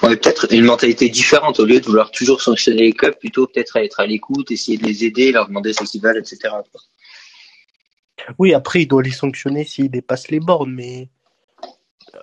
Ouais, 0.04 0.16
peut-être 0.16 0.48
une 0.52 0.66
mentalité 0.66 1.10
différente 1.10 1.60
au 1.60 1.66
lieu 1.66 1.80
de 1.80 1.86
vouloir 1.86 2.12
toujours 2.12 2.42
sanctionner 2.42 2.84
les 2.84 2.94
clubs, 2.94 3.18
plutôt 3.18 3.48
peut-être 3.48 3.76
être 3.78 4.00
à 4.00 4.06
l'écoute, 4.06 4.52
essayer 4.52 4.78
de 4.78 4.86
les 4.86 5.04
aider, 5.04 5.32
leur 5.32 5.48
demander 5.48 5.74
ce 5.74 5.84
qu'ils 5.84 6.02
veulent, 6.02 6.18
etc. 6.18 6.54
Oui, 8.38 8.54
après, 8.54 8.82
il 8.84 8.88
doit 8.88 9.04
les 9.04 9.12
sanctionner 9.12 9.64
s'ils 9.64 9.90
dépassent 9.90 10.30
les 10.30 10.40
bornes, 10.40 10.74
mais 10.74 11.10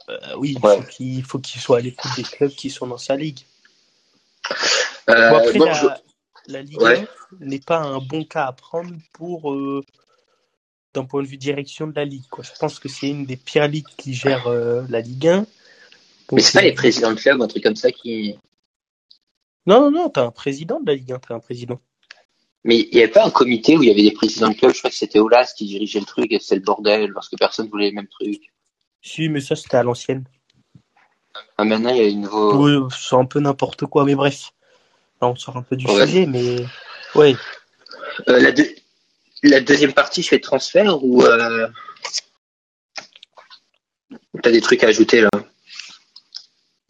euh, 0.09 0.37
oui, 0.39 0.57
il 0.59 0.65
Ouais. 0.67 0.77
faut 0.79 0.83
qu'il 0.89 1.23
faut 1.25 1.39
qu'il 1.39 1.61
soit 1.61 1.79
à 1.79 1.81
l'écoute 1.81 2.11
des 2.17 2.23
clubs 2.23 2.51
qui 2.51 2.71
sont 2.71 2.87
dans 2.87 2.99
sa 2.99 3.17
ligue. 3.17 3.41
Euh, 5.09 5.31
Bon, 5.31 5.37
après, 5.37 5.59
la, 5.59 5.73
je- 5.73 5.87
la 6.49 6.63
Ligue 6.63 6.81
Ouais. 6.83 7.01
1 7.41 7.45
n'est 7.47 7.61
pas 7.61 7.79
un 7.79 7.99
bon 7.99 8.25
cas 8.25 8.47
à 8.47 8.53
prendre 8.53 8.93
pour 9.13 9.53
euh, 9.53 9.83
d'un 10.95 11.05
point 11.05 11.23
de 11.23 11.29
vue 11.29 11.37
direction 11.37 11.87
de 11.87 11.95
la 11.95 12.05
ligue. 12.05 12.27
Quoi. 12.31 12.45
Je 12.45 12.51
pense 12.59 12.79
que 12.79 12.89
c'est 12.89 13.09
une 13.09 13.25
des 13.27 13.37
pires 13.37 13.69
ligues 13.69 13.87
qui 13.97 14.15
gère 14.15 14.49
la 14.49 15.01
Ligue 15.01 15.29
1. 15.29 15.41
Mais 15.41 15.47
Donc, 16.29 16.41
c'est 16.41 16.53
pas 16.59 16.63
les 16.63 16.73
présidents 16.73 17.13
de 17.13 17.17
club, 17.21 17.41
un 17.43 17.49
truc 17.49 17.63
comme 17.63 17.77
ça 17.77 17.93
qui. 17.93 18.39
Non, 19.67 19.81
non, 19.83 19.91
non, 19.91 20.09
t'as 20.11 20.25
un 20.25 20.31
président 20.31 20.81
de 20.81 20.87
la 20.91 20.97
Ligue 20.97 21.13
1, 21.13 21.19
t'as 21.21 21.35
un 21.35 21.41
président. 21.41 21.81
Mais 22.65 22.79
il 22.79 22.95
n'y 22.95 23.03
avait 23.03 23.11
pas 23.13 23.25
un 23.25 23.31
comité 23.31 23.77
où 23.77 23.83
il 23.83 23.89
y 23.89 23.93
avait 23.93 24.03
des 24.03 24.13
présidents 24.13 24.49
de 24.49 24.55
club, 24.55 24.73
je 24.73 24.79
crois 24.79 24.91
que 24.91 24.97
c'était 24.97 25.19
Olas 25.19 25.53
qui 25.57 25.67
dirigeait 25.67 25.99
le 26.01 26.07
truc 26.07 26.33
et 26.33 26.39
c'était 26.39 26.57
le 26.57 26.61
bordel 26.61 27.13
parce 27.13 27.29
que 27.29 27.37
personne 27.37 27.69
voulait 27.69 27.87
les 27.87 27.93
mêmes 27.93 28.09
trucs. 28.09 28.53
Si, 29.03 29.29
mais 29.29 29.41
ça, 29.41 29.57
c'était 29.57 29.79
à 29.79 29.83
l'ancienne. 29.83 30.25
Ah, 31.59 31.65
maintenant, 31.65 31.91
il 31.91 31.97
y 31.97 32.01
a 32.01 32.09
une 32.09 32.21
nouveau. 32.23 32.55
Oui, 32.65 32.89
c'est 32.97 33.17
un 33.17 33.25
peu 33.25 33.41
n'importe 33.41 33.87
quoi, 33.87 34.05
mais 34.05 34.15
bref. 34.15 34.53
Là, 35.21 35.29
on 35.29 35.35
sort 35.35 35.57
un 35.57 35.63
peu 35.63 35.77
du 35.77 35.87
Ouais. 35.87 36.07
sujet, 36.07 36.27
mais 36.27 36.65
ouais. 37.17 37.35
Euh, 38.29 38.39
la, 38.39 38.53
deux- 38.53 38.75
la 39.43 39.61
deuxième 39.61 39.93
partie, 39.93 40.23
je 40.23 40.29
fais 40.29 40.41
transfert 40.41 41.03
ou 41.03 41.23
euh... 41.25 41.69
t'as 44.41 44.51
des 44.53 44.61
trucs 44.61 44.85
à 44.85 44.89
ajouter 44.89 45.23
là? 45.23 45.31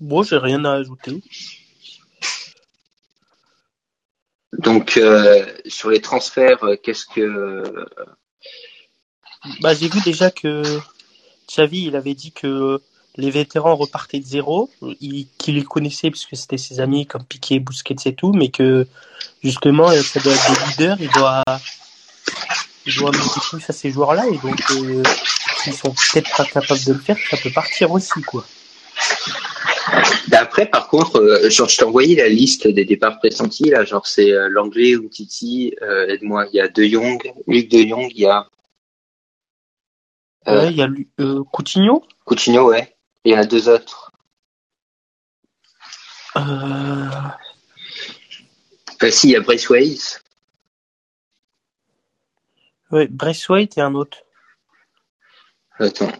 Bon, 0.00 0.22
j'ai 0.22 0.36
rien 0.36 0.64
à 0.64 0.72
ajouter. 0.72 1.22
Donc 4.59 4.97
euh, 4.97 5.47
sur 5.66 5.90
les 5.90 6.00
transferts, 6.00 6.64
euh, 6.64 6.76
qu'est-ce 6.82 7.06
que 7.06 7.62
Bah, 9.61 9.75
j'ai 9.75 9.88
vu 9.88 10.00
déjà 10.02 10.30
que 10.30 10.62
Xavi, 11.49 11.85
il 11.87 11.97
avait 11.97 12.14
dit 12.14 12.32
que 12.32 12.80
les 13.16 13.30
vétérans 13.30 13.75
repartaient 13.76 14.21
de 14.21 14.25
zéro, 14.26 14.71
il- 15.00 15.26
qu'il 15.38 15.56
les 15.56 15.64
connaissait 15.64 16.11
parce 16.11 16.25
que 16.26 16.37
c'était 16.37 16.59
ses 16.59 16.80
amis 16.80 17.06
comme 17.06 17.25
Piqué, 17.25 17.59
Busquets 17.61 17.97
et 18.06 18.14
tout, 18.14 18.32
mais 18.32 18.50
que 18.50 18.87
justement, 19.42 19.90
euh, 19.90 20.00
ça 20.02 20.21
doit 20.21 20.32
être 20.32 20.49
des 20.52 20.66
leaders, 20.66 20.97
il 21.00 21.11
doit, 21.11 21.42
il 22.87 22.94
doit 22.97 23.11
mettre 23.11 23.40
plus 23.50 23.68
à 23.68 23.73
ces 23.73 23.90
joueurs-là 23.90 24.26
et 24.28 24.38
donc, 24.38 24.61
euh, 24.73 25.02
s'ils 25.59 25.75
sont 25.75 25.90
peut-être 25.92 26.30
pas 26.37 26.44
capables 26.44 26.85
de 26.85 26.92
le 26.92 26.99
faire, 27.00 27.16
ça 27.30 27.37
peut 27.37 27.50
partir 27.52 27.90
aussi, 27.90 28.23
quoi. 28.23 28.44
Bah, 30.28 30.40
après, 30.40 30.66
par 30.66 30.88
contre, 30.88 31.16
euh, 31.16 31.50
genre, 31.50 31.68
je 31.68 31.76
t'ai 31.76 31.84
envoyé 31.84 32.16
la 32.16 32.28
liste 32.28 32.68
des 32.68 32.84
départs 32.84 33.18
pressentis, 33.18 33.70
là, 33.70 33.84
genre, 33.84 34.06
c'est 34.06 34.32
euh, 34.32 34.48
l'anglais 34.48 34.96
ou 34.96 35.08
Titi, 35.08 35.74
euh, 35.82 36.06
aide-moi, 36.08 36.46
il 36.52 36.56
y 36.56 36.60
a 36.60 36.68
De 36.68 36.84
Jong, 36.84 37.32
Luc 37.46 37.68
De 37.68 37.86
Jong, 37.86 38.10
il 38.14 38.20
y 38.20 38.26
a. 38.26 38.48
Ouais, 40.46 40.70
il 40.70 40.76
y 40.76 40.82
a 40.82 40.88
Coutinho? 41.52 42.02
Coutinho, 42.24 42.68
ouais, 42.70 42.96
et 43.24 43.30
il 43.30 43.32
y 43.32 43.36
en 43.36 43.40
a 43.40 43.46
deux 43.46 43.68
autres. 43.68 44.12
Euh, 46.36 47.08
Enfin, 49.02 49.10
si, 49.10 49.28
il 49.28 49.30
y 49.32 49.36
a 49.36 49.40
Braithwaite, 49.40 50.22
ouais, 52.92 53.08
Braithwaite 53.08 53.76
et 53.76 53.80
un 53.80 53.96
autre. 53.96 54.18
attends, 55.80 56.12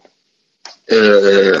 euh, 0.91 1.57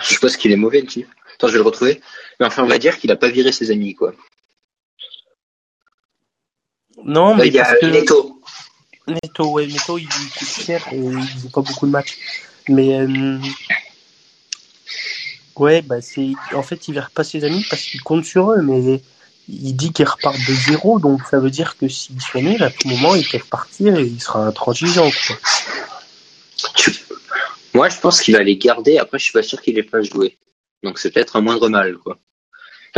je 0.00 0.18
pense 0.18 0.36
qu'il 0.36 0.52
est 0.52 0.56
mauvais, 0.56 0.80
le 0.80 0.86
type. 0.86 1.08
Attends, 1.40 1.48
je 1.48 1.52
vais 1.52 1.60
le 1.60 1.64
retrouver. 1.64 2.02
Mais 2.38 2.44
enfin, 2.44 2.62
on 2.64 2.66
va 2.66 2.76
dire 2.76 2.98
qu'il 2.98 3.10
a 3.10 3.16
pas 3.16 3.30
viré 3.30 3.50
ses 3.50 3.70
amis, 3.70 3.94
quoi. 3.94 4.12
Non, 7.02 7.34
mais 7.34 7.46
il 7.48 7.54
y 7.54 7.58
a 7.58 7.64
parce 7.64 7.80
que 7.80 7.86
Neto. 7.86 8.42
Neto, 9.08 9.50
ouais, 9.52 9.66
Neto, 9.66 9.96
il 9.96 10.06
coûte 10.06 10.48
cher 10.48 10.86
et 10.92 10.96
il 10.98 11.40
joue 11.40 11.48
pas 11.48 11.62
beaucoup 11.62 11.86
de 11.86 11.92
matchs. 11.92 12.18
Mais 12.68 13.00
euh, 13.00 13.38
ouais, 15.56 15.80
bah 15.80 16.02
c'est 16.02 16.32
en 16.52 16.62
fait 16.62 16.88
il 16.88 16.92
vire 16.92 17.10
pas 17.10 17.24
ses 17.24 17.42
amis 17.44 17.64
parce 17.70 17.84
qu'il 17.84 18.02
compte 18.02 18.26
sur 18.26 18.52
eux, 18.52 18.60
mais 18.60 19.00
il 19.48 19.72
dit 19.72 19.94
qu'il 19.94 20.06
repart 20.06 20.36
de 20.36 20.52
zéro, 20.52 21.00
donc 21.00 21.22
ça 21.30 21.40
veut 21.40 21.50
dire 21.50 21.78
que 21.78 21.88
s'il 21.88 22.20
sont 22.20 22.42
nuls, 22.42 22.62
à 22.62 22.68
tout 22.68 22.86
moment 22.86 23.14
il 23.14 23.26
peut 23.26 23.38
repartir 23.38 23.98
et 23.98 24.04
il 24.04 24.20
sera 24.20 24.46
intransigeant. 24.46 25.10
Quoi. 25.26 25.36
Moi, 27.72 27.88
je 27.88 27.98
pense 27.98 28.20
qu'il 28.20 28.36
va 28.36 28.42
les 28.42 28.58
garder. 28.58 28.98
Après, 28.98 29.18
je 29.18 29.24
suis 29.24 29.32
pas 29.32 29.42
sûr 29.42 29.62
qu'il 29.62 29.76
les 29.76 29.82
fasse 29.82 30.10
jouer. 30.10 30.36
Donc, 30.82 30.98
c'est 30.98 31.10
peut-être 31.10 31.36
un 31.36 31.40
moindre 31.40 31.68
mal, 31.68 31.96
quoi. 31.98 32.18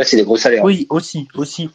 C'est 0.03 0.17
des 0.17 0.25
gros 0.25 0.37
salaires. 0.37 0.65
Oui, 0.65 0.87
aussi, 0.91 1.29
aussi. 1.35 1.71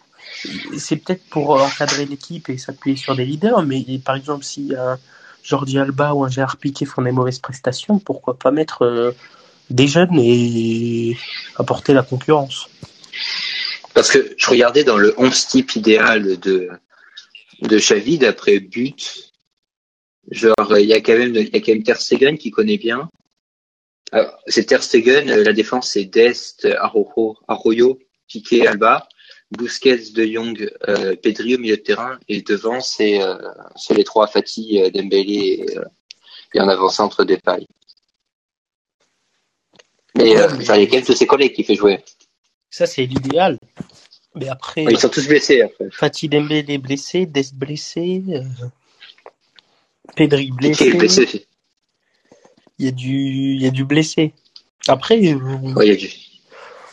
C'est 0.77 0.97
peut-être 0.97 1.23
pour 1.29 1.51
encadrer 1.51 2.05
l'équipe 2.05 2.49
et 2.49 2.57
s'appuyer 2.57 2.97
sur 2.97 3.15
des 3.15 3.25
leaders, 3.25 3.63
mais 3.63 3.83
par 4.03 4.15
exemple, 4.15 4.43
si 4.43 4.73
un 4.77 4.97
Jordi 5.43 5.79
Alba 5.79 6.13
ou 6.13 6.23
un 6.25 6.29
Gérard 6.29 6.57
Piquet 6.57 6.85
font 6.85 7.01
des 7.01 7.11
mauvaises 7.11 7.39
prestations, 7.39 7.99
pourquoi 7.99 8.37
pas 8.37 8.51
mettre 8.51 8.83
euh, 8.83 9.11
des 9.69 9.87
jeunes 9.87 10.19
et 10.19 11.17
apporter 11.55 11.93
la 11.93 12.03
concurrence 12.03 12.69
Parce 13.93 14.11
que 14.11 14.35
je 14.37 14.49
regardais 14.49 14.83
dans 14.83 14.97
le 14.97 15.13
11 15.17 15.47
type 15.47 15.75
idéal 15.75 16.37
de, 16.39 16.69
de 17.61 17.77
Xavi, 17.77 18.17
d'après 18.17 18.59
but. 18.59 19.31
Genre, 20.29 20.77
il 20.77 20.85
y 20.85 20.93
a 20.93 20.99
quand 20.99 21.17
même, 21.17 21.35
il 21.35 21.49
y 21.53 21.55
a 21.55 21.61
quand 21.61 21.71
même 21.71 21.83
Ter 21.83 21.99
Stegen 21.99 22.37
qui 22.37 22.51
connaît 22.51 22.77
bien. 22.77 23.09
Alors, 24.11 24.39
C'est 24.47 24.65
Ter 24.65 24.81
Stegen, 24.83 25.29
euh, 25.29 25.43
la 25.43 25.53
défense 25.53 25.91
c'est 25.91 26.05
Dest, 26.05 26.65
Arroyo, 26.79 27.37
Arroyo, 27.47 27.99
Piqué, 28.27 28.67
Alba, 28.67 29.07
Busquets, 29.51 30.11
De 30.13 30.25
Jong, 30.25 30.71
euh, 30.87 31.15
Pedri 31.15 31.55
au 31.55 31.59
milieu 31.59 31.77
de 31.77 31.81
terrain, 31.81 32.17
et 32.27 32.41
devant 32.41 32.79
c'est 32.79 33.21
euh, 33.21 33.35
c'est 33.75 33.93
les 33.93 34.03
trois 34.03 34.27
Fati, 34.27 34.81
euh, 34.81 34.89
Dembélé 34.89 35.65
et, 35.67 35.77
euh, 35.77 35.83
et 36.53 36.61
en 36.61 36.67
avançant 36.67 37.05
entre. 37.05 37.25
Mais 40.15 40.37
euh, 40.37 40.49
il 40.59 40.65
y 40.65 40.71
a 40.71 40.85
quand 40.87 40.95
même 40.95 41.05
tous 41.05 41.15
ses 41.15 41.27
collègues 41.27 41.53
qui 41.53 41.63
fait 41.63 41.75
jouer. 41.75 42.03
Ça, 42.69 42.85
c'est 42.85 43.05
l'idéal. 43.05 43.59
Mais 44.35 44.49
après, 44.49 44.83
Ils 44.83 44.99
sont 44.99 45.09
tous 45.09 45.27
blessés 45.27 45.61
après. 45.61 45.89
Fatih 45.91 46.29
Dembélé 46.29 46.77
blessé, 46.77 47.25
Dest 47.25 47.55
blessé, 47.55 48.23
euh, 48.29 48.43
Pedri 50.15 50.51
Piqué 50.51 50.89
est 50.89 50.93
blessé, 50.93 51.25
blessé. 51.25 51.46
Il 52.79 52.85
y 52.85 52.87
a 52.89 52.91
du, 52.91 53.53
il 53.53 53.61
y 53.61 53.67
a 53.67 53.71
du 53.71 53.85
blessé. 53.85 54.33
Après, 54.87 55.17
Ouais, 55.17 55.87
y 55.87 55.91
a 55.91 55.95
du... 55.95 56.09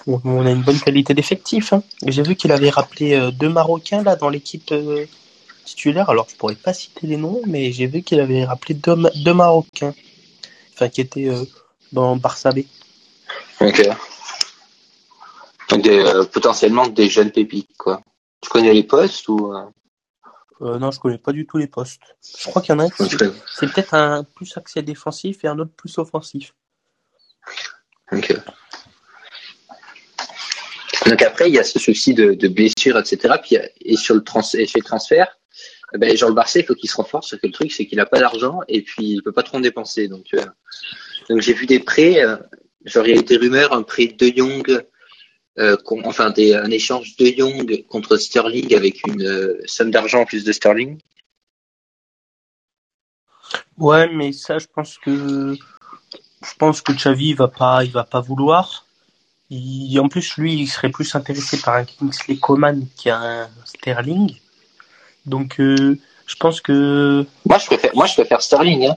on, 0.07 0.47
a 0.47 0.51
une 0.51 0.63
bonne 0.63 0.81
qualité 0.81 1.15
d'effectif. 1.15 1.73
Hein. 1.73 1.83
J'ai 2.07 2.23
vu 2.23 2.37
qu'il 2.37 2.53
avait 2.53 2.71
rappelé 2.71 3.15
euh, 3.15 3.31
deux 3.31 3.49
Marocains 3.49 4.03
là 4.03 4.17
dans 4.17 4.29
l'équipe 4.29 4.73
euh, 4.73 5.07
titulaire. 5.65 6.11
Alors, 6.11 6.27
je 6.31 6.37
pourrais 6.37 6.55
pas 6.55 6.73
citer 6.73 7.07
les 7.07 7.17
noms, 7.17 7.41
mais 7.47 7.73
j'ai 7.73 7.87
vu 7.87 8.03
qu'il 8.03 8.21
avait 8.21 8.45
rappelé 8.45 8.75
deux, 8.75 8.97
deux 9.17 9.35
Marocains, 9.35 9.95
enfin 10.75 10.89
qui 10.89 11.01
étaient 11.01 11.29
euh, 11.29 11.45
dans 11.93 12.17
Barça 12.17 12.51
B. 12.51 12.61
Ok. 13.61 13.89
Donc 15.69 15.83
des, 15.83 15.99
euh, 15.99 16.25
potentiellement 16.25 16.87
des 16.89 17.09
jeunes 17.09 17.31
pépites, 17.31 17.77
quoi. 17.77 18.01
Tu 18.41 18.51
connais 18.51 18.75
les 18.75 18.83
postes 18.83 19.29
ou 19.29 19.55
euh, 20.63 20.79
non, 20.79 20.91
je 20.91 21.01
connais 21.01 21.19
pas 21.19 21.33
du 21.33 21.47
tout 21.47 21.57
les 21.59 21.67
postes. 21.67 22.01
Je 22.39 22.49
crois 22.49 22.63
qu'il 22.63 22.73
y 22.73 22.77
en 22.77 22.81
a 22.81 22.85
un 22.85 22.91
qui 22.91 23.17
connais- 23.17 23.33
c'est 23.59 23.73
peut-être 23.73 23.95
un 23.95 24.25
plus 24.25 24.57
axé 24.57 24.83
défensif 24.83 25.45
et 25.45 25.49
un 25.49 25.59
autre 25.59 25.73
plus 25.77 25.99
offensif. 25.99 26.55
Ok. 28.13 28.35
Donc 31.07 31.21
après, 31.23 31.49
il 31.49 31.55
y 31.55 31.59
a 31.59 31.65
ce 31.65 31.79
souci 31.79 32.15
de, 32.15 32.33
de 32.33 32.49
blessures, 32.49 32.99
etc. 32.99 33.35
Puis, 33.43 33.57
et 33.81 33.97
sur 33.97 34.15
le 34.15 34.23
trans 34.25 34.41
et 34.55 34.67
chez 34.67 34.79
le 34.79 34.85
transfert, 34.85 35.37
eh 35.95 35.99
ben, 35.99 36.17
genre 36.17 36.31
le 36.31 36.35
Barça, 36.35 36.61
il 36.61 36.65
faut 36.65 36.75
qu'il 36.75 36.89
se 36.89 36.97
renforce. 36.97 37.31
Parce 37.31 37.41
que 37.43 37.47
le 37.47 37.53
truc, 37.53 37.73
c'est 37.73 37.87
qu'il 37.87 38.01
a 38.01 38.07
pas 38.07 38.21
d'argent 38.21 38.61
et 38.69 38.83
puis 38.83 39.05
il 39.11 39.23
peut 39.23 39.33
pas 39.33 39.43
trop 39.43 39.59
en 39.59 39.61
dépenser. 39.61 40.09
Donc, 40.09 40.27
euh, 40.35 40.45
donc 41.29 41.41
j'ai 41.41 41.53
vu 41.53 41.67
des 41.67 41.81
prêts. 41.81 42.23
euh, 42.25 42.37
genre, 42.85 43.07
il 43.07 43.15
y 43.15 43.19
a 43.19 43.21
eu 43.21 43.25
des 43.25 43.37
rumeurs, 43.37 43.73
un 43.73 43.83
prêt 43.83 44.07
de 44.07 44.27
Young, 44.27 44.83
euh, 45.59 45.77
enfin 46.05 46.31
des, 46.31 46.55
un 46.55 46.71
échange 46.71 47.17
de 47.17 47.27
Young 47.27 47.85
contre 47.89 48.17
Sterling 48.17 48.75
avec 48.75 49.07
une 49.07 49.23
euh, 49.23 49.61
somme 49.67 49.91
d'argent 49.91 50.23
en 50.23 50.25
plus 50.25 50.45
de 50.45 50.53
Sterling. 50.53 50.99
Ouais, 53.79 54.09
mais 54.13 54.33
ça, 54.33 54.59
je 54.59 54.67
pense 54.73 54.99
que 54.99 55.57
je 56.45 56.55
pense 56.59 56.81
que 56.81 56.93
Xavi 56.93 57.31
il 57.31 57.37
va 57.37 57.49
pas, 57.49 57.85
il 57.85 57.93
va 57.93 58.05
pas 58.05 58.21
vouloir. 58.21 58.87
Il, 59.51 59.99
en 60.01 60.09
plus, 60.09 60.37
lui, 60.37 60.55
il 60.55 60.67
serait 60.67 60.91
plus 60.91 61.15
intéressé 61.15 61.61
par 61.61 61.75
un 61.75 61.85
Kingsley 61.85 62.37
Coman 62.37 62.87
qu'un 62.97 63.49
Sterling. 63.65 64.35
Donc, 65.27 65.61
euh, 65.61 65.99
je 66.27 66.35
pense 66.37 66.61
que 66.61 67.25
Moi, 67.45 67.59
je 67.59 67.67
préfère, 67.67 67.95
moi, 67.95 68.07
je 68.07 68.15
préfère 68.15 68.43
Sterling. 68.43 68.87
Hein. 68.87 68.97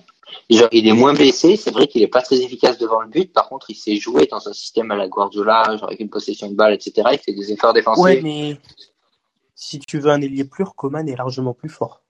Genre, 0.50 0.69
il 0.72 0.88
est 0.88 0.93
moins 0.93 1.13
blessé. 1.13 1.57
C'est 1.57 1.72
vrai 1.72 1.88
qu'il 1.88 2.01
est 2.01 2.07
pas 2.07 2.22
très 2.22 2.38
efficace 2.41 2.77
devant 2.77 3.01
le 3.01 3.10
but. 3.10 3.31
Par 3.34 3.50
contre, 3.50 3.69
il 3.69 3.75
sait 3.75 3.98
jouer 3.98 4.27
dans 4.27 4.48
un 4.48 4.53
système 4.53 4.91
à 4.91 4.96
la 4.96 5.07
Guardiola, 5.07 5.63
genre 5.77 5.86
avec 5.86 6.00
une 6.00 6.10
possession 6.10 6.50
de 6.50 6.55
balle, 6.55 6.74
etc. 6.74 7.10
Il 7.13 7.19
fait 7.19 7.34
des 7.34 7.51
efforts 7.51 7.74
défensifs. 7.74 8.03
ouais, 8.03 8.22
mais 8.22 8.57
si 9.55 9.79
tu 9.79 10.00
veux 10.00 10.12
un 10.12 10.22
ailier 10.22 10.46
pur, 10.46 10.75
Coman 10.75 11.07
est 11.10 11.15
largement 11.15 11.53
plus 11.53 11.69
fort. 11.69 12.03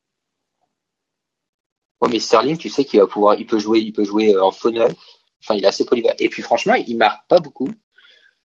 Ouais, 2.02 2.10
mais 2.12 2.20
Sterling, 2.20 2.58
tu 2.58 2.70
sais 2.70 2.86
qu'il 2.86 3.00
va 3.00 3.08
pouvoir, 3.08 3.36
il 3.40 3.48
peut 3.48 3.58
jouer, 3.58 3.80
il 3.80 3.92
peut 3.92 4.04
jouer 4.04 4.36
euh, 4.36 4.44
en 4.44 4.52
faux 4.52 4.70
neuf. 4.70 4.94
Enfin, 5.44 5.56
il 5.56 5.64
est 5.64 5.68
assez 5.68 5.86
polyvalent. 5.86 6.16
Et 6.20 6.30
puis, 6.30 6.42
franchement, 6.42 6.76
il 6.76 6.98
marque 6.98 7.28
pas 7.28 7.40
beaucoup. 7.40 7.70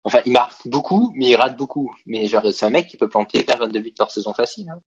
Enfin, 0.03 0.19
il 0.25 0.33
marque 0.33 0.67
beaucoup, 0.67 1.11
mais 1.15 1.29
il 1.29 1.35
rate 1.35 1.57
beaucoup. 1.57 1.95
Mais 2.05 2.25
genre, 2.27 2.43
c'est 2.51 2.65
un 2.65 2.69
mec 2.69 2.87
qui 2.87 2.97
peut 2.97 3.09
planter 3.09 3.43
faire 3.43 3.57
22 3.57 3.79
buts 3.79 3.93
par 3.97 4.11
saison 4.11 4.33
facile. 4.33 4.69
Hein. 4.69 4.81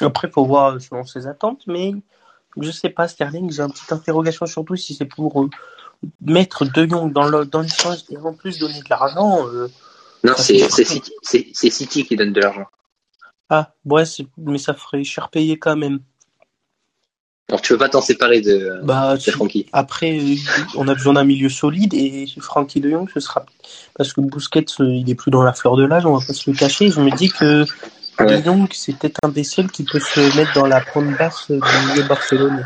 Après, 0.00 0.30
faut 0.30 0.44
voir 0.44 0.80
selon 0.80 1.04
ses 1.04 1.26
attentes, 1.26 1.66
mais 1.66 1.94
je 2.60 2.70
sais 2.70 2.88
pas, 2.90 3.08
Sterling, 3.08 3.50
j'ai 3.52 3.62
une 3.62 3.72
petite 3.72 3.92
interrogation 3.92 4.46
surtout 4.46 4.76
si 4.76 4.94
c'est 4.94 5.04
pour 5.06 5.42
euh, 5.42 5.50
mettre 6.20 6.64
De 6.64 6.86
Jong 6.88 7.12
dans 7.12 7.28
le 7.28 7.44
dans 7.44 7.60
l'échange 7.60 7.98
et 8.10 8.16
en 8.18 8.32
plus 8.34 8.58
donner 8.58 8.80
de 8.80 8.88
l'argent. 8.90 9.46
euh, 9.48 9.68
Non, 10.22 10.34
c'est. 10.36 10.68
City, 10.70 11.12
City 11.54 12.04
qui 12.04 12.16
donne 12.16 12.32
de 12.32 12.40
l'argent. 12.40 12.66
Ah, 13.50 13.72
ouais, 13.84 14.04
mais 14.38 14.58
ça 14.58 14.74
ferait 14.74 15.04
cher 15.04 15.28
payer 15.30 15.58
quand 15.58 15.76
même. 15.76 16.00
Alors, 17.50 17.60
tu 17.60 17.74
veux 17.74 17.78
pas 17.78 17.90
t'en 17.90 18.00
séparer 18.00 18.40
de, 18.40 18.80
Bah, 18.84 19.16
de 19.18 19.30
Francky. 19.30 19.66
après, 19.72 20.18
on 20.76 20.88
a 20.88 20.94
besoin 20.94 21.12
d'un 21.12 21.24
milieu 21.24 21.50
solide 21.50 21.92
et 21.92 22.26
Frankie 22.40 22.80
de 22.80 22.88
Jong, 22.90 23.08
ce 23.12 23.20
sera 23.20 23.44
parce 23.94 24.14
que 24.14 24.22
Busquets, 24.22 24.64
euh, 24.80 24.86
il 24.94 25.10
est 25.10 25.14
plus 25.14 25.30
dans 25.30 25.42
la 25.42 25.52
fleur 25.52 25.76
de 25.76 25.84
l'âge, 25.84 26.06
on 26.06 26.16
va 26.16 26.24
pas 26.26 26.32
se 26.32 26.50
le 26.50 26.56
cacher. 26.56 26.88
Je 26.90 27.00
me 27.02 27.10
dis 27.14 27.28
que 27.28 27.66
Ouais. 28.20 28.42
Peut-être 28.42 29.18
un 29.22 29.28
des 29.28 29.44
seuls 29.44 29.70
qui 29.70 29.84
peut 29.84 29.98
se 29.98 30.36
mettre 30.36 30.54
dans 30.54 30.66
la 30.66 30.80
pointe 30.80 31.16
basse 31.18 31.50
du 31.50 31.58
milieu 31.88 32.02
barcelonais. 32.04 32.62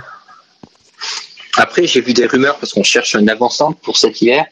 Après, 1.57 1.87
j'ai 1.87 2.01
vu 2.01 2.13
des 2.13 2.27
rumeurs 2.27 2.59
parce 2.59 2.73
qu'on 2.73 2.83
cherche 2.83 3.15
un 3.15 3.27
avançant 3.29 3.73
pour 3.73 3.97
cet 3.97 4.21
hiver. 4.21 4.47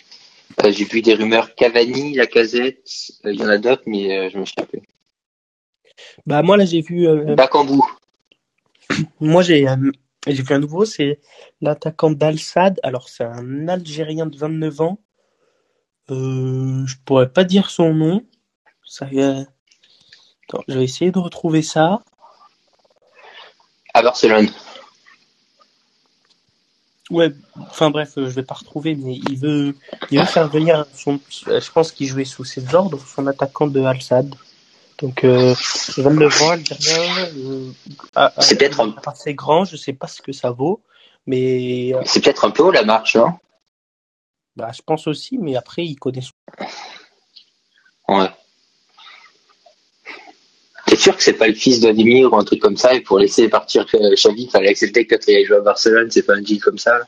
Euh, 0.65 0.73
j'ai 0.73 0.85
vu 0.85 1.03
des 1.03 1.15
rumeurs 1.15 1.55
Cavani, 1.55 2.15
Lacazette, 2.15 2.89
euh, 3.25 3.33
il 3.33 3.41
y 3.41 3.45
en 3.45 3.49
a 3.49 3.59
d'autres, 3.59 3.83
mais 3.87 4.17
euh, 4.17 4.31
je 4.33 4.39
me 4.39 4.45
souviens 4.45 4.65
plus. 4.65 4.83
Bah, 6.25 6.43
moi, 6.43 6.57
là, 6.57 6.65
j'ai 6.65 6.81
vu, 6.81 7.07
euh, 7.07 7.35
Bakambu. 7.35 7.81
moi, 9.21 9.43
j'ai, 9.43 9.69
euh, 9.69 9.77
j'ai 10.27 10.43
vu 10.43 10.55
un 10.55 10.59
nouveau, 10.59 10.85
c'est 10.85 11.21
l'attaquant 11.61 12.11
d'Al-Sad. 12.11 12.81
Alors, 12.83 13.09
c'est 13.09 13.25
un 13.25 13.69
Algérien 13.69 14.27
de 14.27 14.37
29 14.37 14.81
ans. 14.81 14.99
Euh, 16.11 16.87
je 16.87 16.95
pourrais 17.05 17.33
pas 17.33 17.45
dire 17.45 17.71
son 17.71 17.93
nom. 17.93 18.25
Ça, 18.85 19.09
euh, 19.13 19.45
Attends, 20.49 20.63
je 20.69 20.79
vais 20.79 20.85
essayer 20.85 21.11
de 21.11 21.19
retrouver 21.19 21.63
ça. 21.63 22.01
à 23.95 24.03
Barcelone. 24.03 24.49
Ouais, 27.09 27.33
enfin 27.57 27.91
bref, 27.91 28.19
euh, 28.19 28.27
je 28.29 28.35
vais 28.35 28.43
pas 28.43 28.55
retrouver, 28.57 28.95
mais 28.97 29.15
il 29.15 29.39
veut, 29.39 29.77
il 30.11 30.19
veut 30.19 30.25
faire 30.27 30.49
venir 30.49 30.85
son, 30.93 31.21
euh, 31.47 31.61
je 31.61 31.71
pense 31.71 31.93
qu'il 31.93 32.09
jouait 32.09 32.25
sous 32.25 32.45
ses 32.45 32.75
ordres, 32.75 32.99
son 33.07 33.27
attaquant 33.29 33.69
de 33.69 33.81
Al-Sad. 33.81 34.35
Donc, 34.99 35.23
euh, 35.25 35.55
29 35.99 36.43
ans, 36.43 36.51
algérien, 36.51 37.27
euh, 37.37 37.71
à- 38.15 38.33
à- 38.37 38.43
C'est 38.43 38.57
peut-être 38.57 38.81
un- 38.81 38.95
assez 39.07 39.35
grand, 39.35 39.65
je 39.65 39.77
sais 39.77 39.93
pas 39.93 40.09
ce 40.09 40.21
que 40.21 40.33
ça 40.33 40.51
vaut, 40.51 40.83
mais 41.27 41.95
euh, 41.95 42.03
C'est 42.05 42.21
peut-être 42.23 42.45
un 42.45 42.51
peu 42.51 42.63
haut 42.65 42.71
la 42.73 42.83
marche, 42.85 43.17
hein 43.17 43.39
bah, 44.57 44.71
je 44.75 44.81
pense 44.83 45.07
aussi, 45.07 45.37
mais 45.39 45.55
après, 45.55 45.85
il 45.85 45.97
connaît 45.97 46.23
son- 46.23 46.33
Ouais. 48.09 48.31
T'es 50.97 51.03
sûr 51.03 51.17
que 51.19 51.23
c'est 51.23 51.35
pas 51.35 51.47
le 51.47 51.53
fils 51.53 51.81
d'Ademir 51.81 52.33
ou 52.33 52.39
un 52.39 52.45
truc 52.45 52.59
comme 52.59 52.79
ça 52.79 52.95
et 52.95 53.03
pour 53.03 53.19
laisser 53.19 53.51
partir 53.51 53.85
Xavi, 53.85 54.45
il 54.45 54.51
fallait 54.51 54.71
accepter 54.71 55.07
que 55.07 55.15
quand 55.15 55.25
il 55.29 55.45
joué 55.45 55.59
à 55.59 55.61
Barcelone, 55.61 56.11
c'est 56.11 56.23
pas 56.23 56.37
un 56.37 56.41
deal 56.41 56.59
comme 56.59 56.79
ça 56.79 57.01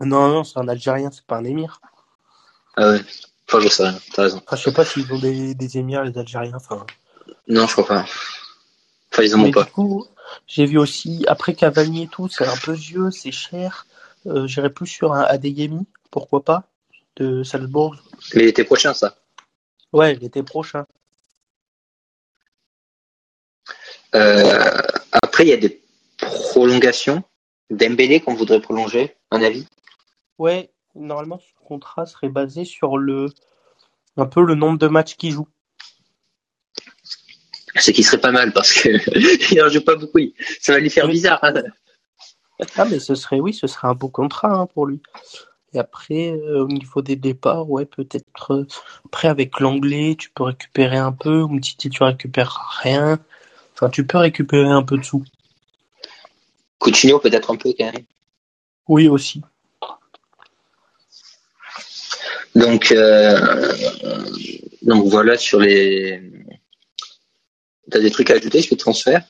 Non, 0.00 0.28
non, 0.28 0.44
c'est 0.44 0.60
un 0.60 0.68
Algérien, 0.68 1.10
c'est 1.10 1.24
pas 1.24 1.38
un 1.38 1.44
émir. 1.44 1.80
Ah 2.76 2.90
ouais. 2.92 3.00
Enfin, 3.48 3.58
je 3.58 3.68
sais 3.68 3.82
rien, 3.82 3.98
t'as 4.12 4.22
raison. 4.22 4.40
Enfin, 4.46 4.54
je 4.54 4.62
sais 4.62 4.72
pas 4.72 4.84
s'ils 4.84 5.12
ont 5.12 5.18
des, 5.18 5.56
des 5.56 5.78
émirs, 5.78 6.04
les 6.04 6.16
Algériens. 6.16 6.54
Enfin, 6.54 6.86
Non, 7.48 7.66
je 7.66 7.72
crois 7.72 7.86
pas. 7.88 8.06
Enfin, 9.12 9.22
ils 9.24 9.34
en 9.34 9.40
ont 9.40 9.50
pas. 9.50 9.64
du 9.64 9.70
coup, 9.72 10.06
j'ai 10.46 10.66
vu 10.66 10.78
aussi, 10.78 11.24
après 11.26 11.54
Cavani 11.54 12.04
et 12.04 12.08
tout, 12.08 12.28
c'est 12.28 12.46
un 12.46 12.56
peu 12.58 12.74
vieux, 12.74 13.10
c'est 13.10 13.32
cher. 13.32 13.88
Euh, 14.26 14.46
J'irais 14.46 14.70
plus 14.70 14.86
sur 14.86 15.14
un 15.14 15.22
Adeyemi, 15.22 15.84
pourquoi 16.12 16.44
pas, 16.44 16.62
de 17.16 17.42
Salzbourg. 17.42 17.96
Mais 18.34 18.44
l'été 18.44 18.62
prochain, 18.62 18.94
ça. 18.94 19.16
Ouais, 19.92 20.14
l'été 20.14 20.44
prochain. 20.44 20.86
Après, 24.12 25.44
il 25.44 25.48
y 25.48 25.52
a 25.52 25.56
des 25.56 25.80
prolongations. 26.18 27.22
Dembélé 27.70 28.20
qu'on 28.20 28.34
voudrait 28.34 28.60
prolonger, 28.62 29.14
un 29.30 29.42
avis? 29.42 29.66
Ouais, 30.38 30.70
normalement, 30.94 31.38
ce 31.38 31.66
contrat 31.66 32.06
serait 32.06 32.30
basé 32.30 32.64
sur 32.64 32.96
le 32.96 33.26
un 34.16 34.24
peu 34.26 34.42
le 34.42 34.54
nombre 34.54 34.78
de 34.78 34.88
matchs 34.88 35.16
qu'il 35.16 35.32
joue. 35.32 35.46
C'est 37.76 37.92
qui 37.92 38.02
serait 38.02 38.20
pas 38.20 38.32
mal 38.32 38.52
parce 38.52 38.72
que 38.72 38.88
il 39.52 39.62
en 39.62 39.68
joue 39.68 39.82
pas 39.82 39.96
beaucoup. 39.96 40.18
Ça 40.60 40.72
va 40.72 40.78
lui 40.78 40.88
faire 40.90 41.04
Oui. 41.04 41.12
bizarre. 41.12 41.38
hein. 41.42 41.62
Ah, 42.76 42.86
mais 42.86 42.98
ce 42.98 43.14
serait, 43.14 43.38
oui, 43.38 43.52
ce 43.52 43.66
serait 43.66 43.86
un 43.88 43.94
beau 43.94 44.08
contrat 44.08 44.50
hein, 44.52 44.66
pour 44.66 44.86
lui. 44.86 45.00
Et 45.74 45.78
après, 45.78 46.30
euh, 46.32 46.64
au 46.64 46.68
niveau 46.68 47.02
des 47.02 47.14
départs, 47.16 47.70
ouais, 47.70 47.84
peut-être. 47.84 48.52
euh, 48.52 48.66
après, 49.04 49.28
avec 49.28 49.60
l'anglais, 49.60 50.16
tu 50.18 50.30
peux 50.30 50.44
récupérer 50.44 50.96
un 50.96 51.12
peu. 51.12 51.42
Ou 51.42 51.60
Titi, 51.60 51.90
tu 51.90 52.02
récupères 52.02 52.78
rien. 52.82 53.18
Enfin, 53.78 53.90
tu 53.90 54.04
peux 54.04 54.18
récupérer 54.18 54.68
un 54.68 54.82
peu 54.82 54.98
de 54.98 55.04
sous. 55.04 55.22
Coutinho 56.80 57.20
peut-être 57.20 57.52
un 57.52 57.56
peu 57.56 57.72
quand 57.78 57.92
même. 57.92 58.04
Oui, 58.88 59.06
aussi. 59.06 59.40
Donc, 62.56 62.90
euh, 62.90 63.72
donc 64.82 65.06
voilà 65.06 65.38
sur 65.38 65.60
les. 65.60 66.20
T'as 67.88 68.00
des 68.00 68.10
trucs 68.10 68.30
à 68.30 68.34
ajouter 68.34 68.62
sur 68.62 68.74
le 68.74 68.80
transfert? 68.80 69.24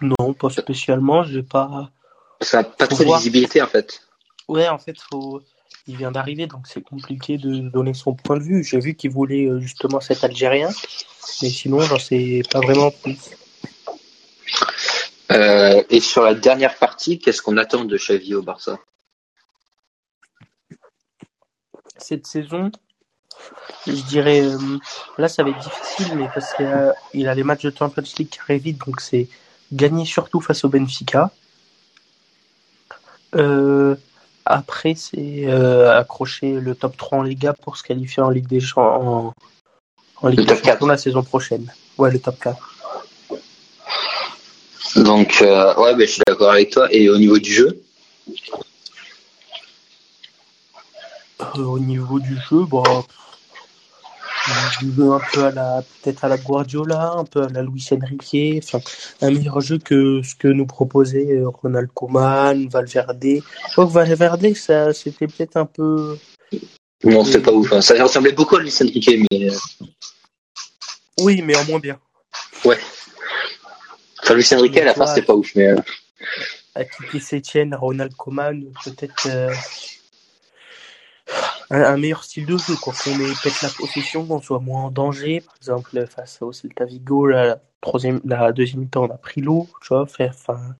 Non, 0.00 0.34
pas 0.34 0.50
spécialement. 0.50 1.22
J'ai 1.22 1.44
pas. 1.44 1.92
Ça 2.40 2.62
n'a 2.62 2.64
pas 2.64 2.88
trop 2.88 2.98
de 2.98 3.04
voir. 3.04 3.18
visibilité 3.20 3.62
en 3.62 3.68
fait. 3.68 4.02
Ouais, 4.48 4.66
en 4.68 4.78
fait, 4.78 4.96
faut. 5.00 5.40
Il 5.88 5.96
vient 5.96 6.10
d'arriver, 6.10 6.46
donc 6.46 6.66
c'est 6.66 6.82
compliqué 6.82 7.38
de 7.38 7.68
donner 7.68 7.94
son 7.94 8.14
point 8.14 8.36
de 8.36 8.42
vue. 8.42 8.64
J'ai 8.64 8.80
vu 8.80 8.94
qu'il 8.94 9.10
voulait 9.10 9.46
euh, 9.46 9.60
justement 9.60 10.00
cet 10.00 10.24
Algérien, 10.24 10.70
mais 11.42 11.48
sinon, 11.48 11.80
j'en 11.80 11.98
sais 11.98 12.42
pas 12.50 12.60
vraiment 12.60 12.90
plus. 12.90 13.18
Euh, 15.32 15.82
et 15.90 16.00
sur 16.00 16.22
la 16.22 16.34
dernière 16.34 16.76
partie, 16.76 17.18
qu'est-ce 17.18 17.42
qu'on 17.42 17.56
attend 17.56 17.84
de 17.84 17.96
Xavi 17.96 18.34
au 18.34 18.42
Barça? 18.42 18.78
Cette 21.98 22.26
saison, 22.26 22.70
je 23.86 23.92
dirais, 23.92 24.40
euh, 24.40 24.78
là, 25.18 25.28
ça 25.28 25.42
va 25.42 25.50
être 25.50 25.58
difficile, 25.58 26.16
mais 26.16 26.28
parce 26.32 26.52
qu'il 26.54 26.66
a, 26.66 26.94
il 27.14 27.28
a 27.28 27.34
les 27.34 27.42
matchs 27.44 27.62
de 27.62 27.74
Champions 27.76 28.02
League 28.18 28.28
qui 28.28 28.40
arrivent 28.40 28.62
vite, 28.62 28.84
donc 28.86 29.00
c'est 29.00 29.28
gagner 29.72 30.04
surtout 30.04 30.40
face 30.40 30.64
au 30.64 30.68
Benfica. 30.68 31.30
Euh, 33.34 33.96
après, 34.46 34.94
c'est 34.94 35.46
euh, 35.46 35.98
accrocher 35.98 36.52
le 36.52 36.74
top 36.76 36.96
3 36.96 37.18
en 37.18 37.22
Liga 37.22 37.52
pour 37.52 37.76
se 37.76 37.82
qualifier 37.82 38.22
en 38.22 38.30
Ligue 38.30 38.46
des 38.46 38.60
Champions 38.60 39.26
en, 39.26 39.34
en 40.22 40.28
Ligue 40.28 40.40
Le 40.40 40.44
des 40.44 40.52
top 40.54 40.62
4. 40.62 40.72
Champions 40.74 40.86
la 40.86 40.96
saison 40.96 41.22
prochaine. 41.24 41.72
Ouais, 41.98 42.12
le 42.12 42.20
top 42.20 42.38
4. 42.40 42.56
Donc, 45.02 45.42
euh, 45.42 45.74
ouais, 45.76 45.94
ben, 45.96 46.06
je 46.06 46.12
suis 46.12 46.22
d'accord 46.26 46.50
avec 46.50 46.70
toi. 46.70 46.86
Et 46.92 47.08
au 47.08 47.18
niveau 47.18 47.38
du 47.38 47.52
jeu? 47.52 47.82
Euh, 51.40 51.62
au 51.62 51.78
niveau 51.80 52.20
du 52.20 52.36
jeu, 52.48 52.64
bon, 52.64 52.84
du 54.80 54.92
jeu 54.94 55.12
un 55.12 55.20
peu 55.32 55.44
à 55.44 55.50
la, 55.50 55.82
peut-être 56.02 56.24
à 56.24 56.28
la 56.28 56.36
Guardiola, 56.38 57.12
un 57.16 57.24
peu 57.24 57.42
à 57.42 57.48
la 57.48 57.62
Luis 57.62 57.86
Enrique, 57.92 58.62
enfin, 58.64 58.80
un 59.22 59.30
meilleur 59.30 59.60
jeu 59.60 59.78
que 59.78 60.20
ce 60.22 60.34
que 60.34 60.48
nous 60.48 60.66
proposait 60.66 61.36
euh, 61.38 61.48
Ronald 61.48 61.88
Koeman, 61.94 62.68
Valverde. 62.68 63.22
Je 63.22 63.72
crois 63.72 63.86
que 63.86 63.90
Valverde, 63.92 64.54
ça, 64.54 64.92
c'était 64.92 65.26
peut-être 65.26 65.56
un 65.56 65.66
peu, 65.66 66.16
Non, 67.04 67.24
c'était 67.24 67.40
pas 67.40 67.52
ouf. 67.52 67.72
hein. 67.72 67.80
Ça 67.80 68.00
ressemblait 68.02 68.32
beaucoup 68.32 68.56
à 68.56 68.60
Luis 68.60 68.74
Enrique, 68.80 69.10
mais 69.30 69.50
euh, 69.50 69.86
oui, 71.20 71.42
mais 71.42 71.56
en 71.56 71.64
moins 71.64 71.78
bien. 71.80 71.98
ouais. 72.64 72.78
Enfin, 74.22 74.34
Luis 74.34 74.48
Enrique, 74.52 74.76
à 74.78 74.84
la 74.84 74.94
fin, 74.94 75.06
c'était 75.06 75.22
pas 75.26 75.34
ouf. 75.34 75.52
Mais, 75.54 75.66
euh, 75.68 75.76
À 76.74 76.84
Kiki 76.84 77.20
Setien, 77.20 77.70
Ronald 77.72 78.14
Koeman, 78.16 78.64
peut-être 78.84 79.28
euh, 79.30 79.52
un, 81.70 81.82
un 81.82 81.96
meilleur 81.96 82.24
style 82.24 82.46
de 82.46 82.56
jeu, 82.56 82.74
quoi. 82.80 82.92
Qu'on 82.92 83.12
ait 83.12 83.32
peut-être 83.42 83.62
la 83.62 83.70
possession, 83.70 84.26
qu'on 84.26 84.40
soit 84.40 84.60
moins 84.60 84.84
en 84.84 84.90
danger. 84.90 85.40
Par 85.40 85.56
exemple, 85.56 86.06
face 86.06 86.38
au 86.40 86.52
Celta 86.52 86.84
Vigo, 86.84 87.26
la, 87.26 87.60
troisième, 87.80 88.20
la 88.24 88.52
deuxième 88.52 88.80
mi-temps, 88.80 89.04
on 89.04 89.10
a 89.10 89.18
pris 89.18 89.40
l'eau, 89.40 89.68
tu 89.80 89.88
vois, 89.88 90.06
faire, 90.06 90.32
enfin, 90.34 90.76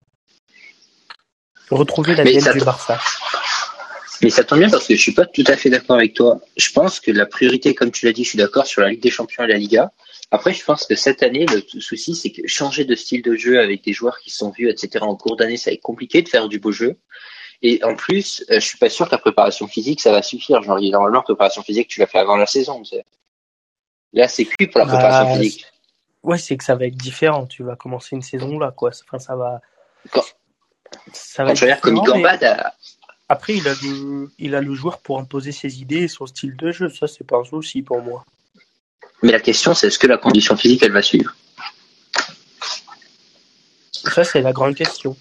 retrouver 1.70 2.14
la 2.14 2.40
ça 2.40 2.52
du 2.52 2.60
Barça. 2.60 2.98
mais 4.22 4.30
ça 4.30 4.44
tombe 4.44 4.60
bien 4.60 4.70
parce 4.70 4.86
que 4.86 4.94
je 4.94 5.00
suis 5.00 5.12
pas 5.12 5.26
tout 5.26 5.44
à 5.46 5.56
fait 5.56 5.70
d'accord 5.70 5.96
avec 5.96 6.14
toi. 6.14 6.40
Je 6.56 6.70
pense 6.70 7.00
que 7.00 7.10
la 7.10 7.26
priorité, 7.26 7.74
comme 7.74 7.90
tu 7.90 8.06
l'as 8.06 8.12
dit, 8.12 8.24
je 8.24 8.30
suis 8.30 8.38
d'accord 8.38 8.66
sur 8.66 8.82
la 8.82 8.88
Ligue 8.88 9.02
des 9.02 9.10
Champions 9.10 9.44
et 9.44 9.48
la 9.48 9.58
Liga. 9.58 9.92
Après, 10.30 10.52
je 10.52 10.64
pense 10.64 10.86
que 10.86 10.96
cette 10.96 11.22
année, 11.22 11.46
le 11.46 11.80
souci, 11.80 12.16
c'est 12.16 12.30
que 12.30 12.42
changer 12.46 12.84
de 12.84 12.94
style 12.94 13.22
de 13.22 13.36
jeu 13.36 13.60
avec 13.60 13.84
des 13.84 13.92
joueurs 13.92 14.18
qui 14.18 14.30
sont 14.30 14.50
vus, 14.50 14.68
etc., 14.68 14.98
en 15.02 15.16
cours 15.16 15.36
d'année, 15.36 15.56
ça 15.56 15.70
va 15.70 15.74
être 15.74 15.82
compliqué 15.82 16.22
de 16.22 16.28
faire 16.28 16.48
du 16.48 16.58
beau 16.58 16.72
jeu. 16.72 16.96
Et 17.62 17.82
en 17.84 17.94
plus, 17.94 18.44
euh, 18.50 18.60
je 18.60 18.66
suis 18.66 18.78
pas 18.78 18.90
sûr 18.90 19.06
que 19.06 19.12
la 19.12 19.18
préparation 19.18 19.66
physique, 19.66 20.00
ça 20.00 20.12
va 20.12 20.22
suffire. 20.22 20.62
Genre, 20.62 20.78
normalement, 20.80 21.18
la 21.18 21.22
préparation 21.22 21.62
physique, 21.62 21.88
tu 21.88 22.00
l'as 22.00 22.06
fait 22.06 22.18
avant 22.18 22.36
la 22.36 22.46
saison. 22.46 22.82
Là, 24.12 24.28
c'est 24.28 24.44
cuit 24.44 24.66
pour 24.66 24.80
la 24.80 24.84
Bah, 24.86 24.92
préparation 24.92 25.34
physique. 25.40 25.66
Ouais, 26.22 26.38
c'est 26.38 26.56
que 26.56 26.64
ça 26.64 26.74
va 26.74 26.86
être 26.86 26.96
différent. 26.96 27.46
Tu 27.46 27.62
vas 27.62 27.76
commencer 27.76 28.16
une 28.16 28.22
saison 28.22 28.58
là, 28.58 28.72
quoi. 28.72 28.90
Enfin, 29.06 29.18
ça 29.18 29.36
va. 29.36 29.60
Quand- 30.10 30.24
Ça 31.12 31.44
va 31.44 31.54
Quand 31.54 31.66
tu 31.66 31.80
comme 31.80 32.20
mais 32.22 32.38
Après, 33.28 33.54
il 33.56 33.66
a, 33.66 33.74
le, 33.82 34.30
il 34.38 34.54
a 34.54 34.60
le 34.60 34.74
joueur 34.74 34.98
pour 34.98 35.18
imposer 35.18 35.50
ses 35.52 35.80
idées 35.80 36.02
et 36.04 36.08
son 36.08 36.26
style 36.26 36.56
de 36.56 36.70
jeu. 36.70 36.88
Ça, 36.88 37.06
c'est 37.08 37.24
pas 37.26 37.38
un 37.38 37.44
souci 37.44 37.82
pour 37.82 38.00
moi. 38.02 38.24
mais 39.22 39.32
la 39.32 39.40
question, 39.40 39.74
c'est 39.74 39.88
est-ce 39.88 39.98
que 39.98 40.06
la 40.06 40.18
condition 40.18 40.56
physique, 40.56 40.82
elle 40.82 40.92
va 40.92 41.02
suivre? 41.02 41.34
Ça, 43.92 44.24
c'est 44.24 44.42
la 44.42 44.52
grande 44.52 44.74
question. 44.76 45.16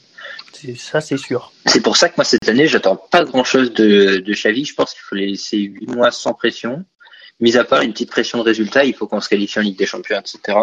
C'est- 0.55 0.75
Ça, 0.75 1.01
c'est 1.01 1.17
sûr. 1.17 1.51
C'est 1.65 1.81
pour 1.81 1.97
ça 1.97 2.09
que 2.09 2.15
moi, 2.17 2.23
cette 2.25 2.47
année, 2.47 2.67
j'attends 2.67 2.95
pas 2.95 3.23
grand-chose 3.23 3.73
de, 3.73 4.17
de 4.17 4.33
Xavi. 4.33 4.65
Je 4.65 4.73
pense 4.73 4.93
qu'il 4.93 5.01
faut 5.01 5.15
les 5.15 5.27
laisser 5.27 5.57
8 5.57 5.87
mois 5.87 6.11
sans 6.11 6.33
pression. 6.33 6.85
Mis 7.39 7.57
à 7.57 7.65
part 7.65 7.81
une 7.81 7.91
petite 7.91 8.09
pression 8.09 8.37
de 8.39 8.43
résultat, 8.43 8.85
il 8.85 8.93
faut 8.95 9.07
qu'on 9.07 9.19
se 9.19 9.27
qualifie 9.27 9.59
en 9.59 9.63
Ligue 9.63 9.77
des 9.77 9.85
Champions, 9.85 10.19
etc. 10.19 10.57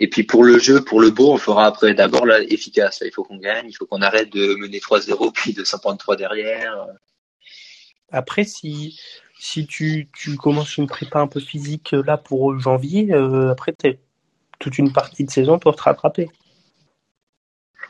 Et 0.00 0.08
puis 0.08 0.22
pour 0.22 0.44
le 0.44 0.58
jeu, 0.58 0.82
pour 0.82 1.00
le 1.00 1.10
beau, 1.10 1.32
on 1.32 1.36
fera 1.38 1.66
après 1.66 1.92
d'abord 1.92 2.24
là 2.24 2.40
efficace. 2.42 3.02
Il 3.04 3.12
faut 3.12 3.24
qu'on 3.24 3.36
gagne, 3.36 3.66
il 3.68 3.74
faut 3.74 3.84
qu'on 3.84 4.00
arrête 4.00 4.32
de 4.32 4.54
mener 4.54 4.78
3-0 4.78 5.32
puis 5.34 5.52
de 5.52 5.64
s'en 5.64 5.78
prendre 5.78 5.98
3 5.98 6.16
derrière. 6.16 6.86
Après, 8.10 8.44
si, 8.44 8.98
si 9.38 9.66
tu, 9.66 10.08
tu 10.16 10.36
commences 10.36 10.76
une 10.78 10.86
prépa 10.86 11.18
un 11.20 11.26
peu 11.26 11.40
physique 11.40 11.90
là 11.92 12.16
pour 12.16 12.58
janvier, 12.58 13.12
euh, 13.12 13.50
après, 13.50 13.72
t'es 13.72 13.98
toute 14.58 14.78
une 14.78 14.92
partie 14.92 15.24
de 15.24 15.30
saison 15.30 15.58
pour 15.58 15.76
te 15.76 15.82
rattraper. 15.82 16.30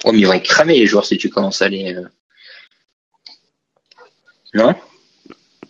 Oh, 0.04 0.12
mais 0.12 0.20
ils 0.20 0.26
vont 0.26 0.32
être 0.32 0.44
cramés 0.44 0.78
les 0.78 0.86
joueurs 0.86 1.06
si 1.06 1.18
tu 1.18 1.28
commences 1.28 1.62
à 1.62 1.68
les. 1.68 1.94
euh. 1.94 2.08
Non? 4.54 4.74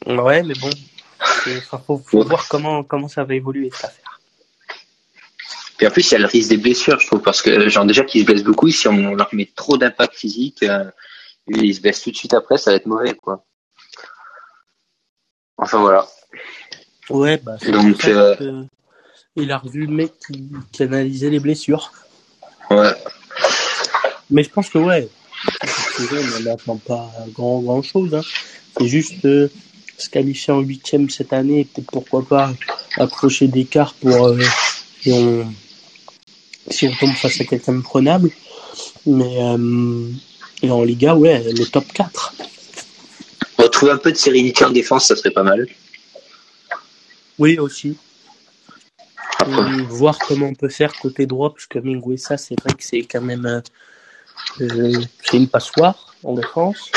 Ouais, 0.06 0.42
mais 0.42 0.54
bon. 0.54 0.70
Enfin, 1.48 1.82
faut, 2.04 2.22
voir 2.24 2.46
comment, 2.48 2.84
comment 2.84 3.08
ça 3.08 3.24
va 3.24 3.34
évoluer 3.34 3.70
cette 3.72 3.86
affaire. 3.86 4.20
Puis 5.78 5.86
en 5.86 5.90
plus, 5.90 6.10
il 6.10 6.12
y 6.12 6.16
a 6.16 6.18
le 6.20 6.26
risque 6.26 6.50
des 6.50 6.58
blessures, 6.58 7.00
je 7.00 7.06
trouve, 7.06 7.22
parce 7.22 7.40
que 7.40 7.68
genre 7.68 7.86
déjà 7.86 8.04
qu'ils 8.04 8.22
se 8.22 8.26
blessent 8.26 8.42
beaucoup, 8.44 8.68
si 8.70 8.86
on 8.88 9.14
leur 9.14 9.28
met 9.32 9.50
trop 9.54 9.78
d'impact 9.78 10.14
physique, 10.14 10.62
euh, 10.62 10.90
ils 11.46 11.74
se 11.74 11.80
blessent 11.80 12.02
tout 12.02 12.10
de 12.10 12.16
suite 12.16 12.34
après, 12.34 12.58
ça 12.58 12.70
va 12.70 12.76
être 12.76 12.86
mauvais, 12.86 13.14
quoi. 13.14 13.44
Enfin 15.56 15.78
voilà. 15.78 16.06
Ouais, 17.10 17.38
bah, 17.38 17.56
c'est 17.60 17.72
Donc, 17.72 18.04
euh, 18.04 18.64
il 19.36 19.50
a 19.50 19.58
revu 19.58 19.86
le 19.86 19.92
mec 19.92 20.12
qui, 20.18 20.50
qui 20.72 20.82
analysait 20.82 21.30
les 21.30 21.40
blessures. 21.40 21.92
Ouais. 22.70 22.92
Mais 24.30 24.42
je 24.42 24.50
pense 24.50 24.68
que 24.68 24.78
ouais, 24.78 25.08
on 26.36 26.40
n'attend 26.40 26.76
pas 26.76 27.10
grand, 27.34 27.60
grand 27.60 27.82
chose. 27.82 28.14
Hein. 28.14 28.22
C'est 28.78 28.88
juste 28.88 29.24
euh, 29.24 29.48
se 29.96 30.08
qualifier 30.08 30.52
en 30.52 30.60
huitième 30.60 31.08
cette 31.10 31.32
année, 31.32 31.60
et 31.60 31.64
peut-être 31.64 31.90
pourquoi 31.90 32.22
pas 32.22 32.52
accrocher 32.96 33.48
des 33.48 33.64
quarts 33.64 33.94
pour 33.94 34.26
euh, 34.26 34.38
si 35.00 35.12
on 35.12 35.46
si 36.70 36.86
on 36.86 36.94
tombe 36.96 37.14
face 37.14 37.40
à 37.40 37.44
quelqu'un 37.44 37.74
de 37.74 37.82
prenable. 37.82 38.30
Mais 39.06 39.42
euh, 39.42 40.10
et 40.62 40.70
en 40.70 40.82
Liga, 40.82 41.14
ouais, 41.14 41.42
le 41.52 41.64
top 41.66 41.84
4. 41.92 42.34
Retrouver 43.58 43.92
un 43.92 43.98
peu 43.98 44.12
de 44.12 44.16
sérénité 44.16 44.64
en 44.64 44.70
défense, 44.70 45.06
ça 45.06 45.16
serait 45.16 45.30
pas 45.30 45.42
mal. 45.42 45.66
Oui, 47.38 47.58
aussi. 47.58 47.96
Voir 49.88 50.18
comment 50.18 50.46
on 50.46 50.54
peut 50.54 50.68
faire 50.68 50.92
côté 50.94 51.26
droit, 51.26 51.54
parce 51.54 51.66
que 51.66 51.78
Minguesa, 51.78 52.36
c'est 52.36 52.60
vrai 52.60 52.74
que 52.74 52.82
c'est 52.82 53.02
quand 53.02 53.20
même 53.20 53.46
euh, 53.46 53.60
c'est 54.58 55.36
une 55.36 55.48
passoire 55.48 56.14
en 56.24 56.34
défense. 56.34 56.90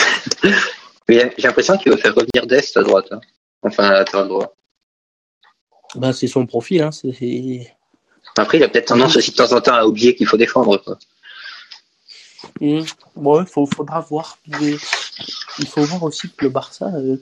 Mais 1.08 1.34
j'ai 1.38 1.47
l'impression 1.47 1.78
qu'il 1.78 1.91
va 1.91 1.97
faire 1.97 2.15
revenir 2.15 2.47
Dest 2.47 2.78
à 2.78 2.84
droite. 2.84 3.08
hein. 3.12 3.21
Enfin, 3.63 3.86
à 3.89 3.93
latéral 3.93 4.28
droit. 4.28 4.56
Ben, 5.95 6.13
c'est 6.13 6.28
son 6.28 6.45
profil. 6.45 6.82
Hein, 6.82 6.91
c'est... 6.91 7.74
Après, 8.38 8.58
il 8.58 8.63
a 8.63 8.69
peut-être 8.69 8.88
tendance 8.88 9.15
aussi 9.17 9.32
de 9.32 9.36
temps 9.36 9.52
en 9.52 9.62
temps 9.62 9.76
à 9.76 9.86
oublier 9.86 10.15
qu'il 10.15 10.26
faut 10.26 10.38
défendre. 10.38 10.78
Quoi. 10.78 10.97
Mm. 12.60 12.82
Ouais, 13.15 13.45
faut, 13.45 13.65
faudra 13.65 14.00
voir. 14.00 14.38
Il 14.60 15.67
faut 15.67 15.82
voir 15.84 16.04
aussi 16.04 16.30
que 16.30 16.45
le 16.45 16.50
Barça, 16.50 16.88
euh, 16.95 17.17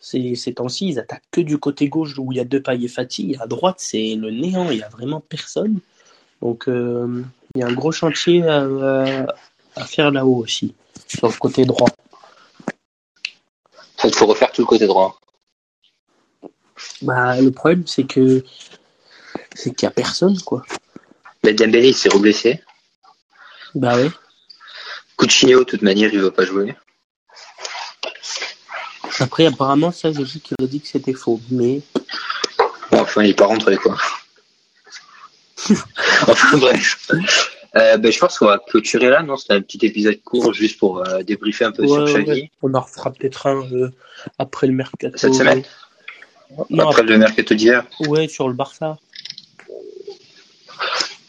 ces, 0.00 0.34
ces 0.34 0.54
temps-ci, 0.54 0.88
ils 0.88 0.98
attaquent 0.98 1.22
que 1.30 1.40
du 1.40 1.58
côté 1.58 1.88
gauche 1.88 2.18
où 2.18 2.32
il 2.32 2.36
y 2.38 2.40
a 2.40 2.44
deux 2.44 2.62
pailles 2.62 2.88
et. 2.88 3.36
À 3.40 3.46
droite, 3.46 3.76
c'est 3.78 4.14
le 4.14 4.30
néant, 4.30 4.70
il 4.70 4.78
y 4.78 4.82
a 4.82 4.88
vraiment 4.88 5.20
personne. 5.20 5.80
Donc, 6.40 6.68
euh, 6.68 7.22
il 7.54 7.60
y 7.60 7.64
a 7.64 7.66
un 7.66 7.72
gros 7.72 7.92
chantier 7.92 8.42
à, 8.46 9.26
à- 9.82 9.86
faire 9.86 10.10
là-haut 10.10 10.36
aussi, 10.36 10.74
sur 11.06 11.28
le 11.28 11.34
côté 11.34 11.64
droit. 11.64 11.88
Il 14.04 14.14
faut 14.14 14.26
refaire 14.26 14.52
tout 14.52 14.62
le 14.62 14.66
côté 14.66 14.86
droit. 14.86 15.18
Bah, 17.02 17.40
le 17.40 17.50
problème, 17.50 17.86
c'est 17.86 18.04
que 18.04 18.44
c'est 19.54 19.74
qu'il 19.74 19.86
y 19.86 19.88
a 19.88 19.90
personne, 19.90 20.38
quoi. 20.42 20.62
Mais 21.42 21.52
Dembélé, 21.52 21.88
il 21.88 21.94
s'est 21.96 22.08
reblessé. 22.08 22.62
Bah 23.74 23.96
ouais. 23.96 24.10
Coutinho, 25.16 25.60
de 25.60 25.64
toute 25.64 25.82
manière, 25.82 26.12
il 26.12 26.18
ne 26.18 26.24
va 26.24 26.30
pas 26.30 26.44
jouer. 26.44 26.76
Après, 29.20 29.46
apparemment, 29.46 29.90
ça, 29.90 30.12
j'ai 30.12 30.22
vu 30.22 30.38
qu'il 30.40 30.56
a 30.62 30.66
dit 30.66 30.80
que 30.80 30.86
c'était 30.88 31.12
faux. 31.12 31.40
Mais 31.50 31.80
Bon, 32.90 33.00
enfin, 33.00 33.22
il 33.22 33.28
n'est 33.28 33.34
pas 33.34 33.46
rentré, 33.46 33.76
quoi. 33.76 33.96
enfin, 36.28 36.56
bref. 36.56 37.10
Euh, 37.76 37.96
ben, 37.98 38.10
je 38.10 38.18
pense 38.18 38.38
qu'on 38.38 38.46
va 38.46 38.58
clôturer 38.58 39.10
là, 39.10 39.22
non? 39.22 39.36
C'était 39.36 39.54
un 39.54 39.60
petit 39.60 39.84
épisode 39.84 40.20
court 40.22 40.52
juste 40.54 40.78
pour 40.78 41.06
euh, 41.06 41.22
débriefer 41.22 41.64
un 41.66 41.72
peu 41.72 41.82
Ouais, 41.82 41.88
sur 41.88 42.04
Xavi. 42.06 42.30
ouais. 42.30 42.50
on 42.62 42.72
en 42.74 42.80
refera 42.80 43.12
peut-être 43.12 43.46
un 43.46 43.62
euh, 43.72 43.90
après 44.38 44.66
le 44.66 44.72
mercato. 44.72 45.16
Cette 45.18 45.34
semaine? 45.34 45.62
Non, 46.70 46.88
Après 46.88 47.02
le 47.02 47.18
mercato 47.18 47.54
d'hiver 47.54 47.84
ouais, 48.08 48.26
sur 48.26 48.48
le 48.48 48.54
Barça. 48.54 48.96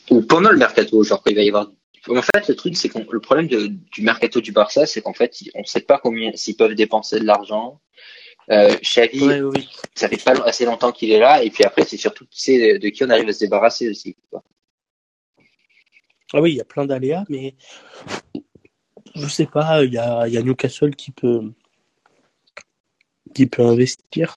Ou 0.09 0.21
pendant 0.21 0.49
le 0.49 0.57
mercato, 0.57 1.03
genre 1.03 1.21
il 1.27 1.35
va 1.35 1.41
y 1.41 1.49
avoir. 1.49 1.67
En 2.07 2.21
fait, 2.21 2.47
le 2.47 2.55
truc, 2.55 2.75
c'est 2.77 2.89
que 2.89 2.97
le 3.11 3.19
problème 3.19 3.47
de- 3.47 3.67
du 3.67 4.01
mercato 4.01 4.39
du 4.41 4.51
Barça, 4.53 4.85
c'est 4.85 5.01
qu'en 5.01 5.13
fait, 5.13 5.35
on 5.55 5.59
ne 5.59 5.65
sait 5.65 5.81
pas 5.81 5.99
combien 6.01 6.31
s'ils 6.33 6.55
peuvent 6.55 6.73
dépenser 6.73 7.19
de 7.19 7.25
l'argent. 7.25 7.79
Euh, 8.49 8.73
Xavi, 8.81 9.27
Ouais, 9.27 9.41
oui. 9.41 9.69
ça 9.93 10.07
fait 10.09 10.23
pas 10.23 10.31
assez 10.45 10.65
longtemps 10.65 10.91
qu'il 10.91 11.11
est 11.11 11.19
là, 11.19 11.43
et 11.43 11.51
puis 11.51 11.63
après, 11.65 11.83
c'est 11.85 11.97
surtout 11.97 12.23
tu 12.23 12.39
sais, 12.39 12.79
de 12.79 12.89
qui 12.89 13.03
on 13.03 13.09
arrive 13.09 13.27
à 13.29 13.33
se 13.33 13.39
débarrasser 13.39 13.89
aussi. 13.89 14.15
quoi. 14.31 14.41
Ah 16.33 16.41
oui, 16.41 16.51
il 16.51 16.57
y 16.57 16.61
a 16.61 16.65
plein 16.65 16.85
d'aléas, 16.85 17.25
mais 17.29 17.55
je 19.15 19.27
sais 19.27 19.47
pas, 19.47 19.83
il 19.83 19.93
y 19.93 19.97
a, 19.97 20.27
il 20.27 20.33
y 20.33 20.37
a 20.37 20.41
Newcastle 20.43 20.95
qui 20.95 21.11
peut 21.11 21.41
qui 23.33 23.47
peut 23.47 23.63
investir. 23.63 24.35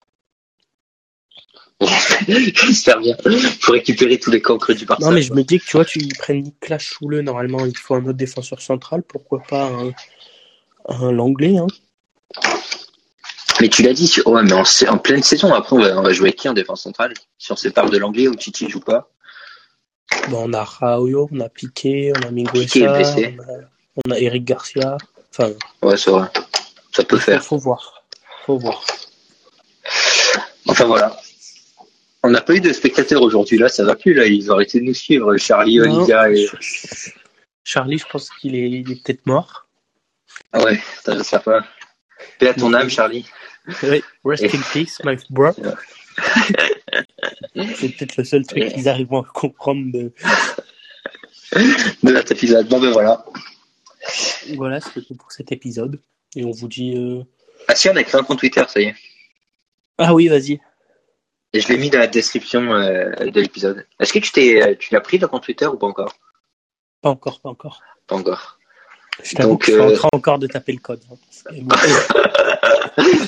J'espère 2.28 3.00
bien. 3.00 3.16
Faut 3.61 3.72
récupérer 3.72 4.18
tous 4.18 4.31
les 4.31 4.40
cancres 4.40 4.72
du 4.72 4.85
Barça. 4.85 5.05
Non, 5.05 5.12
mais 5.12 5.22
je 5.22 5.28
quoi. 5.28 5.38
me 5.38 5.42
dis 5.42 5.59
que 5.59 5.64
tu 5.64 5.72
vois, 5.72 5.85
tu 5.85 5.98
ils 5.98 6.16
prennent 6.16 6.42
Niklas 6.42 6.78
Choule, 6.78 7.20
normalement, 7.20 7.66
il 7.66 7.76
faut 7.76 7.94
un 7.94 8.05
autre 8.05 8.12
défenseur 8.12 8.61
central, 8.62 9.02
pourquoi 9.02 9.42
pas 9.42 9.66
un, 9.66 9.92
un 10.88 11.12
Langlais, 11.12 11.57
hein. 11.59 11.66
Mais 13.61 13.68
tu 13.68 13.83
l'as 13.83 13.92
dit, 13.92 14.07
sur- 14.07 14.26
ouais, 14.28 14.42
mais 14.42 14.52
en, 14.52 14.62
en 14.88 14.98
pleine 14.98 15.22
saison, 15.22 15.52
après, 15.52 15.76
on 15.76 15.81
va, 15.81 15.98
on 15.98 16.02
va 16.02 16.12
jouer 16.12 16.33
qui 16.33 16.48
en 16.48 16.55
défense 16.55 16.83
centrale 16.83 17.12
Si 17.38 17.52
on 17.52 17.57
sépare 17.57 17.90
de 17.90 17.98
l'anglais 17.98 18.28
ou 18.28 18.35
Titi 18.35 18.68
joue 18.68 18.81
pas 18.81 19.11
Bon, 20.31 20.48
on 20.48 20.53
a 20.53 20.64
Raoyo, 20.64 21.29
on 21.33 21.40
a 21.40 21.48
Piqué, 21.48 22.12
on 22.16 22.29
a 22.29 22.31
Minguesa, 22.31 22.92
on 22.92 23.42
a, 23.42 24.03
on 24.07 24.11
a 24.12 24.18
Eric 24.18 24.44
Garcia. 24.44 24.96
Enfin, 25.31 25.53
Ouais, 25.83 25.96
c'est 25.96 26.11
vrai. 26.11 26.29
Ça 26.94 27.05
peut 27.05 27.18
faire. 27.18 27.42
faut 27.42 27.59
voir. 27.59 28.05
Faut 28.46 28.59
voir. 28.59 28.83
Enfin 30.68 30.85
voilà. 30.85 31.16
On 32.22 32.31
n'a 32.31 32.40
pas 32.40 32.55
eu 32.55 32.61
de 32.61 32.72
spectateurs 32.72 33.20
aujourd'hui, 33.22 33.59
là, 33.59 33.68
ça 33.68 33.85
va 33.85 33.96
plus, 33.96 34.14
là. 34.14 34.27
Ils 34.27 34.51
ont 34.51 34.55
arrêté 34.55 34.79
de 34.79 34.85
nous 34.85 34.94
suivre, 34.94 35.37
Charlie, 35.38 35.79
Non. 35.79 35.96
Olivia 35.96 36.31
et. 36.31 36.48
Charlie, 37.64 37.98
je 37.98 38.07
pense 38.07 38.31
qu'il 38.31 38.55
est, 38.55 38.70
il 38.70 38.92
est 38.92 39.03
peut-être 39.05 39.27
mort. 39.27 39.66
Ah 40.53 40.62
ouais, 40.62 40.81
ça 41.05 41.14
va 41.14 41.38
pas. 41.40 41.64
Paix 42.38 42.48
à 42.48 42.55
ton 42.55 42.72
âme, 42.75 42.88
Charlie. 42.88 43.27
Oui, 43.83 44.03
rest 44.25 44.44
in 44.55 44.61
peace, 44.72 45.01
my 45.05 45.16
bro. 45.31 45.51
C'est 47.54 47.88
peut-être 47.96 48.16
le 48.16 48.24
seul 48.24 48.46
truc 48.46 48.68
qu'ils 48.72 48.88
arrivent 48.88 49.14
à 49.14 49.22
comprendre 49.22 49.92
de. 49.92 50.12
De 52.02 52.11
la 52.11 52.20
épisode. 52.20 52.68
Bon, 52.68 52.80
ben 52.80 52.90
voilà. 52.90 53.24
Voilà, 54.56 54.80
c'était 54.80 55.02
tout 55.02 55.14
pour 55.14 55.30
cet 55.30 55.52
épisode. 55.52 56.00
Et 56.35 56.44
on 56.44 56.50
vous 56.50 56.68
dit. 56.68 56.96
euh, 56.96 57.22
Ah 57.68 57.74
si, 57.74 57.88
on 57.90 57.96
a 57.96 58.02
créé 58.02 58.20
un 58.20 58.24
compte 58.24 58.38
Twitter, 58.38 58.64
ça 58.68 58.80
y 58.80 58.85
est. 58.85 58.94
Ah 59.98 60.14
oui, 60.14 60.28
vas-y. 60.28 60.61
Et 61.52 61.61
je 61.61 61.68
l'ai 61.68 61.76
mis 61.76 61.90
dans 61.90 61.98
la 61.98 62.06
description 62.06 62.72
euh, 62.72 63.11
de 63.30 63.40
l'épisode. 63.40 63.87
Est-ce 64.00 64.12
que 64.12 64.18
tu 64.18 64.32
t'es, 64.32 64.62
euh, 64.62 64.74
tu 64.78 64.92
l'as 64.94 65.02
pris 65.02 65.18
le 65.18 65.28
compte 65.28 65.42
Twitter 65.42 65.66
ou 65.66 65.76
pas 65.76 65.87
encore? 65.87 66.16
Pas 67.02 67.11
encore, 67.11 67.40
pas 67.40 67.50
encore. 67.50 67.82
Pas 68.06 68.16
encore. 68.16 68.58
Je 69.22 69.35
t'avoue 69.35 69.51
Donc, 69.51 69.61
que 69.64 69.66
je 69.66 69.72
suis 69.72 69.81
euh, 69.81 69.92
en 69.92 69.94
train 69.94 70.09
encore 70.12 70.38
de 70.38 70.46
taper 70.46 70.72
le 70.72 70.79
code. 70.79 71.01
hein. 71.11 71.16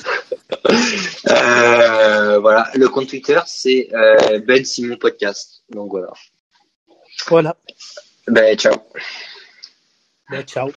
Euh, 1.29 2.39
voilà, 2.41 2.71
le 2.75 2.89
compte 2.89 3.09
Twitter, 3.09 3.39
c'est 3.47 3.89
euh, 3.93 4.41
Ben 4.41 4.65
Simon 4.65 4.97
Podcast. 4.97 5.63
Donc 5.71 5.91
voilà. 5.91 6.13
voilà. 7.29 7.57
Ben, 8.27 8.57
ciao. 8.57 8.75
Bah, 10.31 10.43
ciao. 10.43 10.71